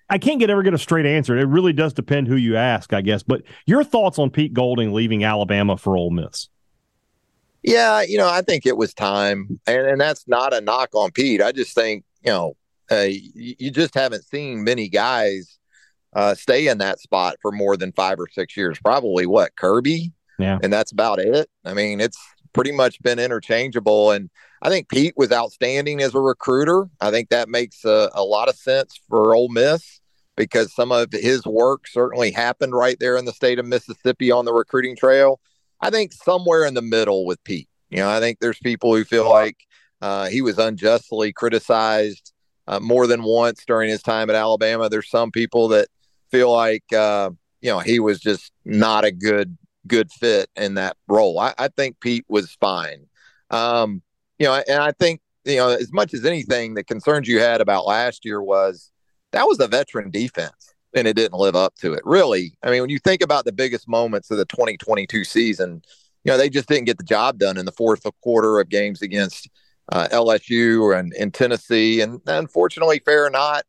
[0.09, 1.37] I can't get ever get a straight answer.
[1.37, 3.23] It really does depend who you ask, I guess.
[3.23, 6.49] But your thoughts on Pete Golding leaving Alabama for Ole Miss?
[7.63, 11.11] Yeah, you know, I think it was time, and and that's not a knock on
[11.11, 11.41] Pete.
[11.41, 12.57] I just think you know,
[12.91, 15.57] uh, you, you, just haven't seen many guys
[16.15, 18.79] uh, stay in that spot for more than five or six years.
[18.83, 21.49] Probably what Kirby, yeah, and that's about it.
[21.65, 22.17] I mean, it's
[22.53, 24.29] pretty much been interchangeable, and
[24.61, 26.87] I think Pete was outstanding as a recruiter.
[27.01, 29.99] I think that makes a, a lot of sense for Ole Miss
[30.35, 34.45] because some of his work certainly happened right there in the state of Mississippi on
[34.45, 35.39] the recruiting trail.
[35.81, 37.67] I think somewhere in the middle with Pete.
[37.89, 39.57] You know, I think there's people who feel like
[40.01, 42.33] uh, he was unjustly criticized
[42.67, 44.89] uh, more than once during his time at Alabama.
[44.89, 45.89] There's some people that
[46.33, 47.29] feel like uh,
[47.61, 51.39] you know he was just not a good good fit in that role.
[51.39, 53.05] I, I think Pete was fine.
[53.51, 54.01] Um,
[54.39, 57.61] you know, and I think you know as much as anything, the concerns you had
[57.61, 58.91] about last year was
[59.31, 62.01] that was a veteran defense and it didn't live up to it.
[62.03, 65.83] Really, I mean, when you think about the biggest moments of the 2022 season,
[66.23, 69.01] you know, they just didn't get the job done in the fourth quarter of games
[69.01, 69.49] against
[69.91, 72.01] uh, LSU and in Tennessee.
[72.01, 73.65] And unfortunately, fair or not,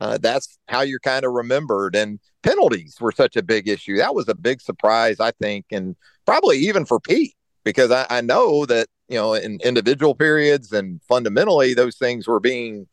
[0.00, 1.94] uh, that's how you're kind of remembered.
[1.94, 3.96] And penalties were such a big issue.
[3.96, 7.34] That was a big surprise, I think, and probably even for Pete,
[7.64, 12.40] because I, I know that, you know, in individual periods and fundamentally, those things were
[12.40, 12.86] being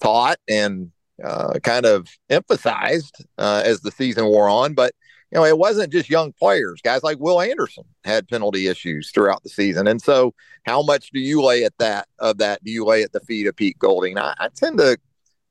[0.00, 0.90] taught and
[1.24, 4.74] uh, kind of emphasized uh, as the season wore on.
[4.74, 4.92] But
[5.30, 6.80] you know, it wasn't just young players.
[6.80, 10.32] Guys like Will Anderson had penalty issues throughout the season, and so
[10.64, 12.64] how much do you lay at that of that?
[12.64, 14.18] Do you lay at the feet of Pete Golding?
[14.18, 14.96] I, I tend to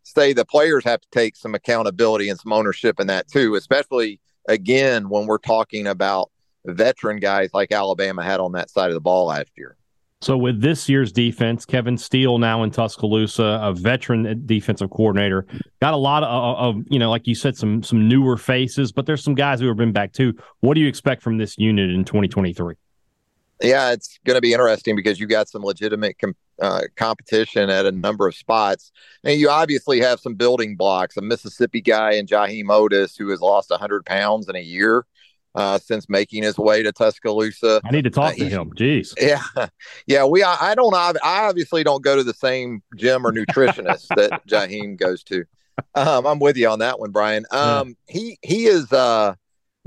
[0.08, 4.20] say the players have to take some accountability and some ownership in that too, especially
[4.48, 6.32] again when we're talking about
[6.66, 9.76] veteran guys like Alabama had on that side of the ball last year.
[10.22, 15.46] So with this year's defense, Kevin Steele now in Tuscaloosa, a veteran defensive coordinator,
[15.80, 19.06] got a lot of, of, you know, like you said, some some newer faces, but
[19.06, 20.34] there's some guys who have been back too.
[20.62, 22.76] What do you expect from this unit in 2023?
[23.62, 27.86] Yeah, it's going to be interesting because you got some legitimate com- uh, competition at
[27.86, 28.92] a number of spots,
[29.24, 31.18] and you obviously have some building blocks.
[31.18, 35.06] A Mississippi guy in Jaheim Oatis who has lost 100 pounds in a year
[35.58, 37.82] uh, since making his way to Tuscaloosa.
[37.84, 38.72] I need to talk uh, to him.
[38.76, 39.14] Jeez.
[39.20, 39.42] Yeah,
[40.08, 40.24] yeah.
[40.24, 44.42] We I, I, don't I obviously don't go to the same gym or nutritionist that
[44.48, 45.46] Jaheim goes to.
[45.96, 47.46] Um, I'm with you on that one, Brian.
[47.52, 48.14] Um, yeah.
[48.14, 49.34] he he is uh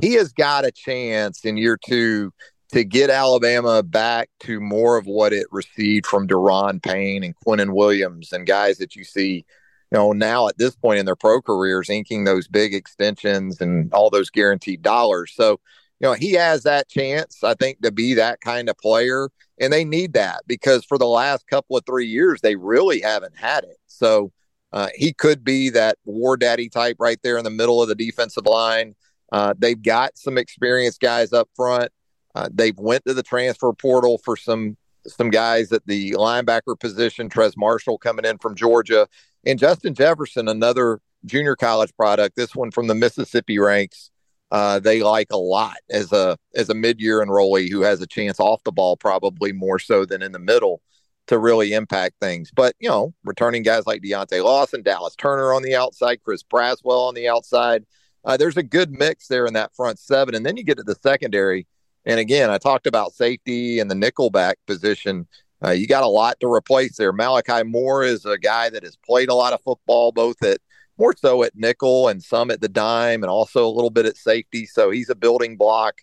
[0.01, 2.33] he has got a chance in year two
[2.71, 7.75] to get Alabama back to more of what it received from Da'Ron Payne and Quinnen
[7.75, 9.45] Williams and guys that you see
[9.91, 13.93] you know, now at this point in their pro careers, inking those big extensions and
[13.93, 15.33] all those guaranteed dollars.
[15.35, 15.61] So,
[15.99, 19.31] you know, he has that chance, I think, to be that kind of player.
[19.61, 23.37] And they need that because for the last couple of three years, they really haven't
[23.37, 23.77] had it.
[23.87, 24.33] So
[24.73, 27.95] uh, he could be that war daddy type right there in the middle of the
[27.97, 28.95] defensive line.
[29.33, 31.91] Uh, they've got some experienced guys up front.
[32.35, 37.29] Uh, they've went to the transfer portal for some some guys at the linebacker position,
[37.29, 39.09] Trez Marshall coming in from Georgia,
[39.47, 42.37] and Justin Jefferson, another junior college product.
[42.37, 44.11] This one from the Mississippi ranks.
[44.51, 48.07] Uh, they like a lot as a as a mid year enrollee who has a
[48.07, 50.83] chance off the ball, probably more so than in the middle,
[51.29, 52.51] to really impact things.
[52.55, 57.09] But you know, returning guys like Deontae Lawson, Dallas Turner on the outside, Chris Braswell
[57.09, 57.87] on the outside.
[58.25, 60.83] Uh, there's a good mix there in that front seven, and then you get to
[60.83, 61.67] the secondary.
[62.07, 65.27] And again, I talked about safety and the nickelback position.
[65.65, 67.13] Uh, you got a lot to replace there.
[67.13, 70.61] Malachi Moore is a guy that has played a lot of football, both at
[70.99, 74.17] more so at nickel and some at the dime, and also a little bit at
[74.17, 74.67] safety.
[74.67, 76.01] So he's a building block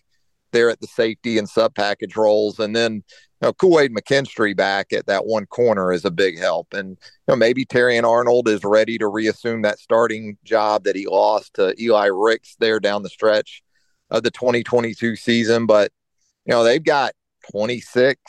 [0.52, 2.58] there at the safety and sub package roles.
[2.58, 3.02] And then
[3.42, 6.72] you know, McKinstry back at that one corner is a big help.
[6.72, 6.96] And you
[7.28, 11.74] know, maybe Terrion Arnold is ready to reassume that starting job that he lost to
[11.80, 13.62] Eli Ricks there down the stretch
[14.10, 15.66] of the 2022 season.
[15.66, 15.92] But
[16.44, 17.12] you know, they've got
[17.50, 18.20] 26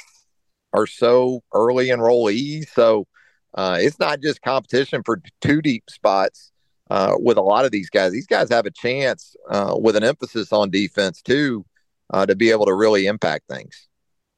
[0.74, 2.70] or so early enrollees.
[2.70, 3.08] So
[3.54, 6.52] uh, it's not just competition for two deep spots
[6.90, 8.12] uh, with a lot of these guys.
[8.12, 11.66] These guys have a chance uh, with an emphasis on defense too
[12.12, 13.88] uh, to be able to really impact things.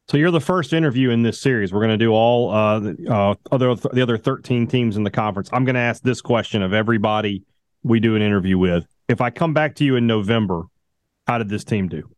[0.07, 1.71] So you're the first interview in this series.
[1.71, 5.11] We're going to do all uh, the uh, other the other 13 teams in the
[5.11, 5.49] conference.
[5.53, 7.43] I'm going to ask this question of everybody
[7.83, 8.85] we do an interview with.
[9.07, 10.63] If I come back to you in November,
[11.31, 12.09] how did this team do?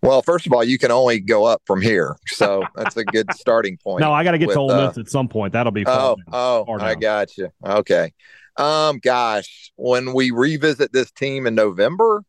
[0.00, 3.32] Well, first of all, you can only go up from here, so that's a good
[3.34, 4.00] starting point.
[4.00, 5.52] no, I got to get with, to Ole Miss uh, at some point.
[5.52, 6.16] That'll be fun.
[6.32, 7.50] Oh, oh, I got you.
[7.64, 8.12] Okay.
[8.56, 12.24] Um, gosh, when we revisit this team in November,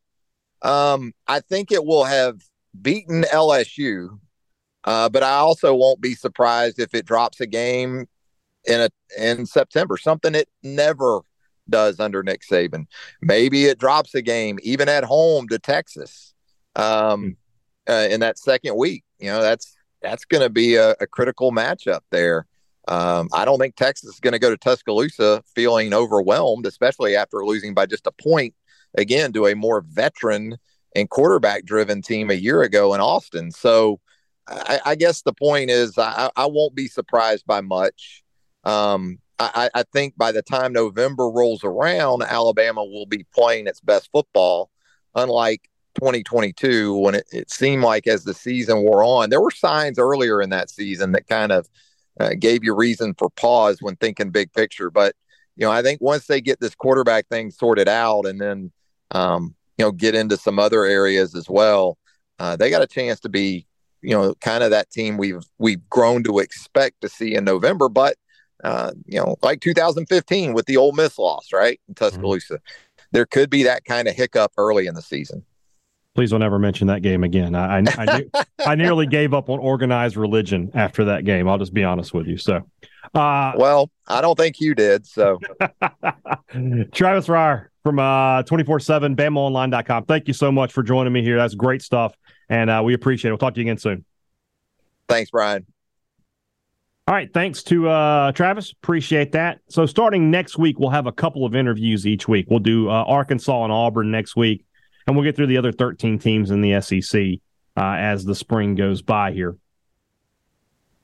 [0.61, 2.39] um, I think it will have
[2.79, 4.19] beaten LSU,
[4.83, 8.05] uh, but I also won't be surprised if it drops a game
[8.65, 9.97] in a in September.
[9.97, 11.21] Something it never
[11.69, 12.85] does under Nick Saban.
[13.21, 16.33] Maybe it drops a game even at home to Texas.
[16.75, 17.29] Um, hmm
[17.87, 19.03] uh, in that second week.
[19.19, 22.45] You know, that's that's going to be a, a, critical matchup there.
[22.89, 27.45] Um, I don't think Texas is going to go to Tuscaloosa feeling overwhelmed, especially after
[27.45, 28.53] losing by just a point
[28.95, 30.57] again to a more veteran
[30.93, 33.51] and quarterback driven team a year ago in Austin.
[33.51, 34.01] So
[34.47, 38.23] I, I guess the point is I, I, won't be surprised by much.
[38.65, 39.19] Um,
[39.53, 44.09] I, I think by the time November rolls around, Alabama will be playing its best
[44.11, 44.69] football,
[45.15, 49.99] unlike 2022 when it, it seemed like as the season wore on, there were signs
[49.99, 51.67] earlier in that season that kind of
[52.19, 54.89] uh, gave you reason for pause when thinking big picture.
[54.89, 55.15] But,
[55.55, 58.71] you know, I think once they get this quarterback thing sorted out and then,
[59.11, 61.97] um, you know, get into some other areas as well,
[62.39, 63.65] uh, they got a chance to be,
[64.01, 67.89] you know, kind of that team we've we've grown to expect to see in November.
[67.89, 68.17] But,
[68.63, 72.05] uh, you know, like 2015 with the Ole Miss loss, right, in mm-hmm.
[72.05, 73.03] Tuscaloosa, mm-hmm.
[73.11, 75.43] there could be that kind of hiccup early in the season.
[76.15, 77.55] Please don't ever mention that game again.
[77.55, 81.49] I I, I, I, nearly gave up on organized religion after that game.
[81.49, 82.37] I'll just be honest with you.
[82.37, 82.61] So,
[83.15, 85.07] uh, well, I don't think you did.
[85.07, 85.39] So,
[86.91, 90.05] Travis Reier from uh 24/7 BamaOnline.com.
[90.05, 91.37] Thank you so much for joining me here.
[91.37, 92.13] That's great stuff,
[92.47, 93.31] and uh, we appreciate it.
[93.31, 94.05] We'll talk to you again soon.
[95.09, 95.65] Thanks, Brian.
[97.05, 98.71] All right, thanks to uh, Travis.
[98.71, 99.59] Appreciate that.
[99.67, 102.47] So, starting next week, we'll have a couple of interviews each week.
[102.49, 104.65] We'll do uh, Arkansas and Auburn next week
[105.07, 107.39] and we'll get through the other 13 teams in the SEC
[107.77, 109.57] uh, as the spring goes by here.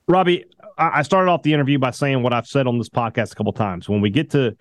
[0.08, 0.44] Robbie,
[0.76, 3.52] I started off the interview by saying what I've said on this podcast a couple
[3.52, 3.88] times.
[3.88, 4.56] When we get to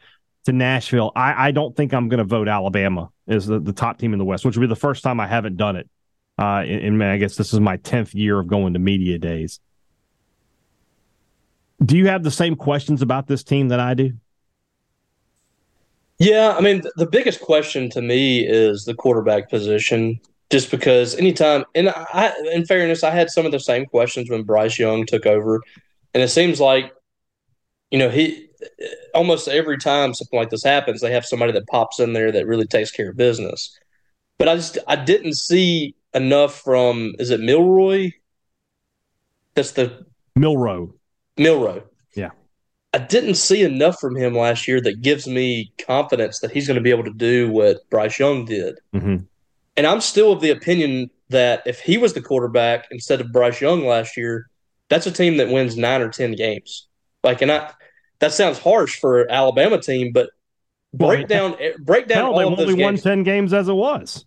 [0.46, 3.98] to Nashville, I, I don't think I'm going to vote Alabama as the, the top
[3.98, 5.90] team in the West, which will be the first time I haven't done it.
[6.38, 9.60] Uh, in, in I guess this is my tenth year of going to media days.
[11.84, 14.14] Do you have the same questions about this team that I do?
[16.18, 20.20] Yeah, I mean, the biggest question to me is the quarterback position.
[20.50, 24.44] Just because anytime, and I, in fairness, I had some of the same questions when
[24.44, 25.62] Bryce Young took over,
[26.14, 26.92] and it seems like,
[27.92, 28.50] you know, he
[29.14, 32.48] almost every time something like this happens, they have somebody that pops in there that
[32.48, 33.78] really takes care of business.
[34.38, 38.12] But I just I didn't see enough from is it Milroy?
[39.54, 40.94] That's the Milroe.
[41.40, 41.84] Milroe.
[42.16, 42.32] Yeah.
[42.94, 46.76] I didn't see enough from him last year that gives me confidence that he's going
[46.76, 48.80] to be able to do what Bryce Young did.
[48.94, 49.18] Mm-hmm.
[49.78, 53.62] And I'm still of the opinion that if he was the quarterback instead of Bryce
[53.62, 54.50] Young last year,
[54.90, 56.88] that's a team that wins nine or ten games.
[57.24, 57.72] Like, and I
[58.20, 60.32] that sounds harsh for Alabama team, but
[60.94, 64.26] break down break down hell, all they only won ten games as it was.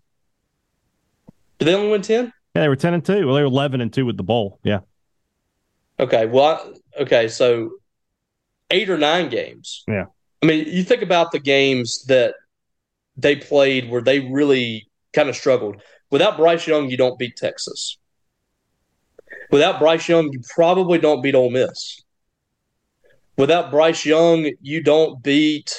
[1.59, 2.33] Did they only win ten?
[2.55, 3.27] Yeah, they were ten and two.
[3.27, 4.61] Well, they were eleven and two with the bowl.
[4.63, 4.81] Yeah.
[5.99, 6.27] Okay.
[6.27, 7.29] Well, I, okay.
[7.29, 7.71] So
[8.71, 9.85] eight or nine games.
[9.87, 10.07] Yeah.
[10.43, 12.35] I mean, you think about the games that
[13.17, 15.81] they played where they really kind of struggled.
[16.11, 17.99] Without Bryce Young, you don't beat Texas.
[19.51, 22.03] Without Bryce Young, you probably don't beat Ole Miss.
[23.37, 25.75] Without Bryce Young, you don't beat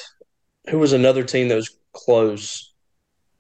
[0.70, 2.74] who was another team that was close.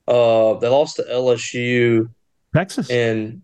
[0.07, 2.09] Uh, they lost to LSU,
[2.53, 3.42] Texas, and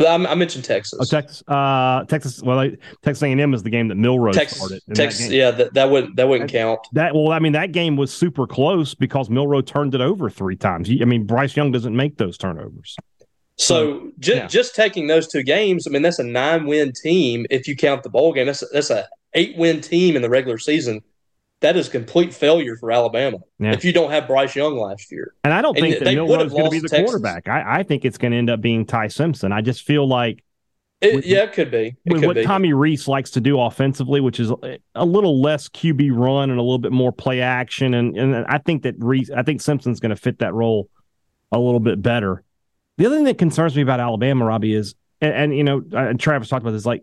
[0.00, 0.98] I, I mentioned Texas.
[1.00, 2.42] Oh, Texas, uh, Texas.
[2.42, 2.70] Well,
[3.02, 4.82] Texas A&M is the game that Milroe Texas, started.
[4.94, 6.80] Texas, that yeah, that, that wouldn't that wouldn't that, count.
[6.92, 10.56] That well, I mean, that game was super close because Milroe turned it over three
[10.56, 10.90] times.
[10.90, 12.96] I mean, Bryce Young doesn't make those turnovers.
[13.58, 14.46] So just yeah.
[14.48, 18.02] just taking those two games, I mean, that's a nine win team if you count
[18.02, 18.46] the bowl game.
[18.46, 21.00] That's that's a eight win team in the regular season
[21.66, 23.72] that is complete failure for Alabama yeah.
[23.72, 25.34] if you don't have Bryce Young last year.
[25.42, 27.10] And I don't and think that Milroe's going to be the Texas.
[27.10, 27.48] quarterback.
[27.48, 29.50] I, I, think it's going to end up being Ty Simpson.
[29.52, 30.44] I just feel like.
[31.00, 31.96] It, with, yeah, it could be.
[32.04, 32.44] It with could what be.
[32.44, 34.52] Tommy Rees likes to do offensively, which is
[34.94, 38.58] a little less QB run and a little bit more play action, and and I
[38.58, 40.88] think that Rees, I think Simpson's going to fit that role
[41.52, 42.44] a little bit better.
[42.96, 45.98] The other thing that concerns me about Alabama, Robbie, is and, and you know, uh,
[45.98, 47.02] and Travis talked about this, like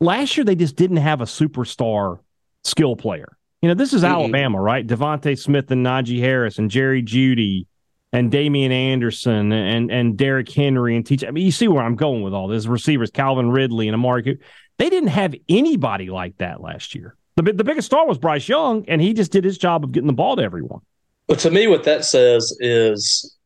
[0.00, 2.18] last year they just didn't have a superstar
[2.64, 3.37] skill player.
[3.62, 4.12] You know, this is mm-hmm.
[4.12, 4.86] Alabama, right?
[4.86, 7.66] DeVonta Smith and Najee Harris and Jerry Jeudy
[8.12, 11.24] and Damian Anderson and and Derrick Henry and teach.
[11.24, 12.66] I mean, you see where I'm going with all this.
[12.66, 14.38] Receivers, Calvin Ridley and Amari.
[14.78, 17.16] They didn't have anybody like that last year.
[17.34, 20.06] The, the biggest star was Bryce Young, and he just did his job of getting
[20.06, 20.80] the ball to everyone.
[21.26, 23.36] But to me, what that says is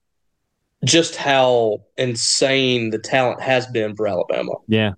[0.84, 4.52] just how insane the talent has been for Alabama.
[4.68, 4.92] Yeah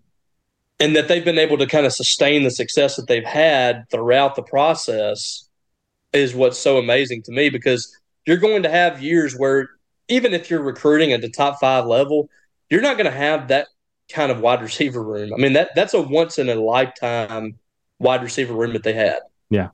[0.81, 4.35] and that they've been able to kind of sustain the success that they've had throughout
[4.35, 5.49] the process
[6.13, 7.97] is what's so amazing to me because
[8.27, 9.69] you're going to have years where
[10.09, 12.29] even if you're recruiting at the top five level,
[12.71, 13.69] you're not going to have that
[14.11, 15.33] kind of wide receiver room.
[15.33, 17.59] I mean that that's a once in a lifetime
[17.99, 19.21] wide receiver room that they had.
[19.51, 19.71] Yeah.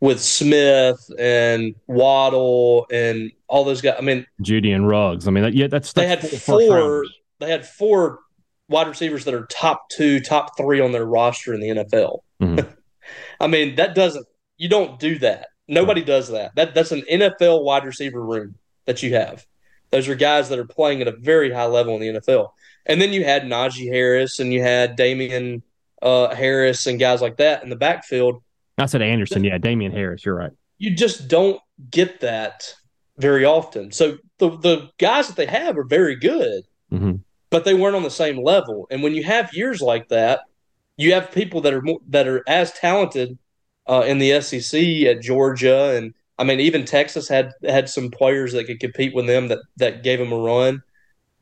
[0.00, 3.96] With Smith and Waddle and all those guys.
[3.98, 5.28] I mean Jeudy and Ruggs.
[5.28, 7.04] I mean that, yeah, that's, that's they had four
[7.38, 8.20] they had four
[8.68, 12.20] wide receivers that are top two, top three on their roster in the NFL.
[12.42, 12.68] Mm-hmm.
[13.40, 15.48] I mean, that doesn't you don't do that.
[15.68, 16.54] Nobody does that.
[16.56, 18.56] That that's an NFL wide receiver room
[18.86, 19.44] that you have.
[19.90, 22.48] Those are guys that are playing at a very high level in the NFL.
[22.86, 25.62] And then you had Najee Harris and you had Damien
[26.02, 28.42] uh, Harris and guys like that in the backfield.
[28.78, 30.24] I said Anderson, yeah, Damien Harris.
[30.24, 30.52] You're right.
[30.78, 31.60] You just don't
[31.90, 32.74] get that
[33.16, 33.92] very often.
[33.92, 36.64] So the the guys that they have are very good.
[36.92, 37.16] Mm-hmm
[37.50, 38.86] but they weren't on the same level.
[38.90, 40.40] And when you have years like that,
[40.96, 43.38] you have people that are more, that are as talented
[43.86, 48.52] uh, in the SEC at Georgia, and I mean even Texas had had some players
[48.52, 50.82] that could compete with them that that gave them a run.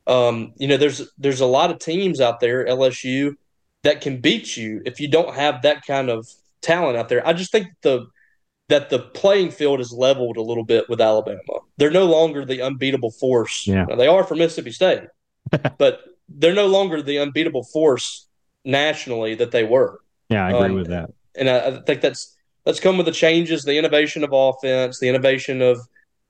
[0.06, 3.36] Um, you know, there's there's a lot of teams out there, LSU,
[3.82, 6.28] that can beat you if you don't have that kind of
[6.60, 7.26] talent out there.
[7.26, 8.06] I just think the
[8.68, 11.40] that the playing field is leveled a little bit with Alabama.
[11.76, 13.66] They're no longer the unbeatable force.
[13.66, 13.84] Yeah.
[13.84, 15.02] Now, they are for Mississippi State,
[15.78, 18.26] but they're no longer the unbeatable force
[18.64, 20.00] nationally that they were.
[20.30, 21.10] Yeah, I agree um, with that.
[21.36, 25.08] And I, I, think that's that's come with the changes, the innovation of offense, the
[25.08, 25.80] innovation of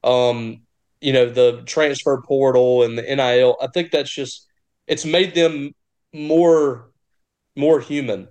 [0.03, 0.63] um,
[1.01, 3.57] you know, the transfer portal and the NIL.
[3.61, 4.47] I think that's just
[4.87, 5.75] it's made them
[6.13, 6.91] more
[7.57, 8.29] more human.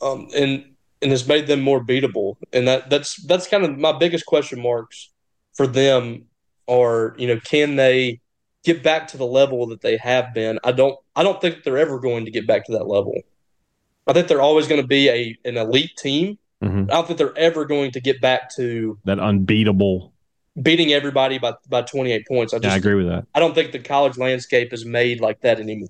[0.00, 0.72] Um, and
[1.02, 2.36] and has made them more beatable.
[2.52, 5.10] And that that's that's kind of my biggest question marks
[5.54, 6.26] for them
[6.68, 8.20] are, you know, can they
[8.64, 10.58] get back to the level that they have been.
[10.64, 13.14] I don't I don't think they're ever going to get back to that level.
[14.06, 16.38] I think they're always going to be a an elite team.
[16.62, 16.90] Mm-hmm.
[16.90, 20.12] I don't think they're ever going to get back to that unbeatable
[20.60, 22.54] beating everybody by by 28 points.
[22.54, 23.26] I just yeah, I agree with that.
[23.34, 25.88] I don't think the college landscape is made like that anymore.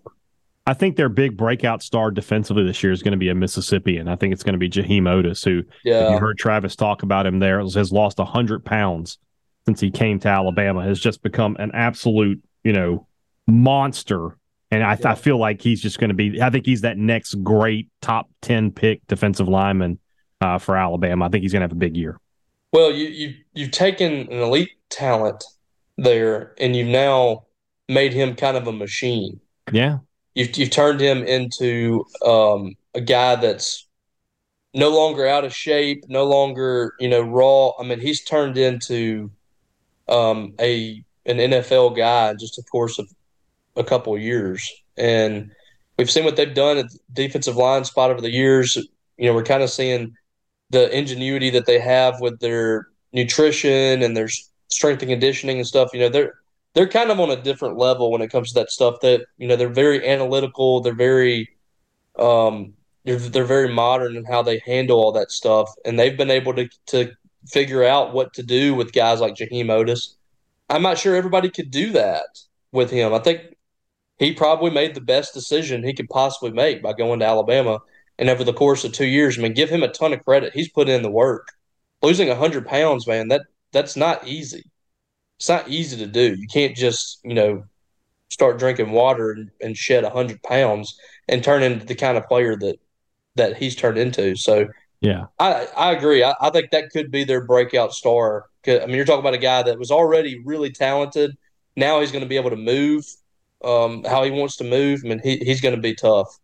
[0.65, 4.07] I think their big breakout star defensively this year is going to be a Mississippian.
[4.07, 6.13] I think it's going to be Jaheim Oatis, who yeah.
[6.13, 9.19] you heard Travis talk about him there, has lost 100 pounds
[9.67, 13.07] since he came to Alabama, has just become an absolute you know,
[13.47, 14.37] monster.
[14.71, 15.11] And I, yeah.
[15.11, 18.31] I feel like he's just going to be, I think he's that next great top
[18.43, 19.99] 10 pick defensive lineman
[20.41, 21.27] uh, for Alabama.
[21.27, 22.19] I think he's going to have a big year.
[22.73, 25.45] Well, you, you, you've taken an elite talent
[25.99, 27.45] there and you've now
[27.89, 29.41] made him kind of a machine.
[29.71, 29.99] Yeah.
[30.35, 33.87] You've, you've turned him into um, a guy that's
[34.75, 37.73] no longer out of shape, no longer, you know, raw.
[37.79, 39.31] I mean, he's turned into
[40.09, 43.09] um, a an NFL guy in just a course of
[43.77, 44.71] a couple of years.
[44.97, 45.51] And
[45.99, 48.77] we've seen what they've done at the defensive line spot over the years.
[49.17, 50.17] You know, we're kind of seeing
[50.71, 54.29] the ingenuity that they have with their nutrition and their
[54.69, 55.91] strength and conditioning and stuff.
[55.93, 56.35] You know, they're
[56.75, 59.01] they're kind of on a different level when it comes to that stuff.
[59.03, 60.81] That you know, they're very analytical.
[60.81, 61.51] They're very
[62.19, 66.31] um, they're, they're very modern in how they handle all that stuff, and they've been
[66.31, 67.13] able to to
[67.47, 70.15] figure out what to do with guys like Jaheim Oatis
[70.73, 72.27] I'm not sure everybody could do that
[72.73, 73.13] with him.
[73.13, 73.55] I think
[74.19, 77.81] he probably made the best decision he could possibly make by going to Alabama.
[78.19, 80.55] And over the course of two years, I mean, give him a ton of credit.
[80.55, 81.49] He's put in the work.
[82.01, 83.43] Losing hundred pounds, man, that
[83.73, 84.65] that's not easy.
[85.39, 86.35] It's not easy to do.
[86.35, 87.65] You can't just, you know,
[88.31, 90.99] start drinking water and, and shed hundred pounds
[91.29, 92.77] and turn into the kind of player that
[93.37, 94.37] that he's turned into.
[94.37, 94.69] So
[95.01, 96.25] yeah, I, I agree.
[96.25, 98.47] I, I think that could be their breakout star.
[98.67, 101.37] I mean, you're talking about a guy that was already really talented.
[101.77, 103.05] Now he's going to be able to move
[103.65, 105.03] um, how he wants to move.
[105.05, 106.39] I mean, he, he's going to be tough.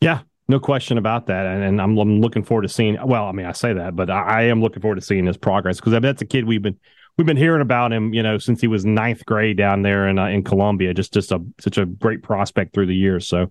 [0.00, 1.46] Yeah, no question about that.
[1.46, 2.96] And, and I'm, I'm, looking forward to seeing.
[3.04, 5.36] Well, I mean, I say that, but I, I am looking forward to seeing his
[5.36, 6.78] progress because I that's a kid we've been
[7.16, 10.18] we've been hearing about him, you know, since he was ninth grade down there in
[10.18, 10.94] uh, in Columbia.
[10.94, 13.26] Just just a such a great prospect through the years.
[13.26, 13.50] So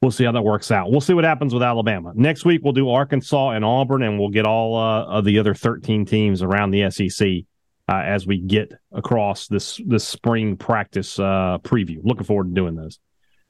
[0.00, 0.90] we'll see how that works out.
[0.90, 2.62] We'll see what happens with Alabama next week.
[2.62, 6.42] We'll do Arkansas and Auburn, and we'll get all uh, of the other 13 teams
[6.42, 7.28] around the SEC
[7.88, 11.98] uh, as we get across this this spring practice uh, preview.
[12.02, 12.98] Looking forward to doing those.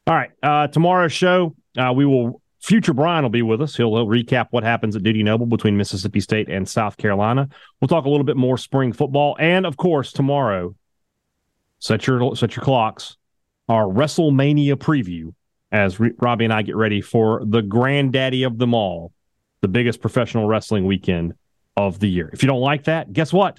[0.06, 3.74] All right, uh, tomorrow's show uh, we will Future Brian will be with us.
[3.76, 7.48] He'll, he'll, recap what happens at Dudy Noble between Mississippi State and South Carolina.
[7.80, 10.74] We'll talk a little bit more spring football, and of course, tomorrow,
[11.78, 13.16] set your set your clocks.
[13.68, 15.32] Our WrestleMania preview
[15.72, 19.12] as Robbie and I get ready for the granddaddy of them all,
[19.60, 21.34] the biggest professional wrestling weekend
[21.76, 22.30] of the year.
[22.32, 23.58] If you don't like that, guess what?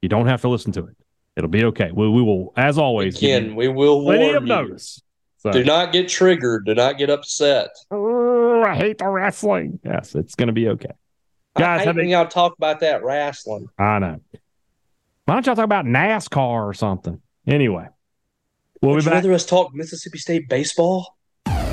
[0.00, 0.96] You don't have to listen to it.
[1.36, 1.90] It'll be okay.
[1.92, 5.02] We, we will, as always, again, we will plenty of notice.
[5.38, 5.50] So.
[5.50, 6.66] Do not get triggered.
[6.66, 7.70] Do not get upset.
[7.90, 9.80] Oh, I hate the wrestling.
[9.84, 10.92] Yes, it's going to be okay.
[11.56, 13.66] Guys, I hate when y'all talk about that wrestling.
[13.78, 14.20] I know.
[15.24, 17.20] Why don't y'all talk about NASCAR or something?
[17.46, 17.88] Anyway,
[18.80, 19.14] we'll Would be back.
[19.14, 21.16] rather us talk Mississippi State baseball?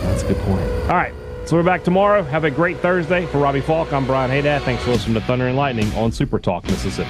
[0.04, 0.70] That's a good point.
[0.84, 1.14] All right.
[1.46, 2.22] So we're back tomorrow.
[2.24, 3.26] Have a great Thursday.
[3.26, 4.62] For Robbie Faulk, I'm Brian Hadad.
[4.64, 7.10] Thanks for listening to Thunder and Lightning on Super Talk, Mississippi.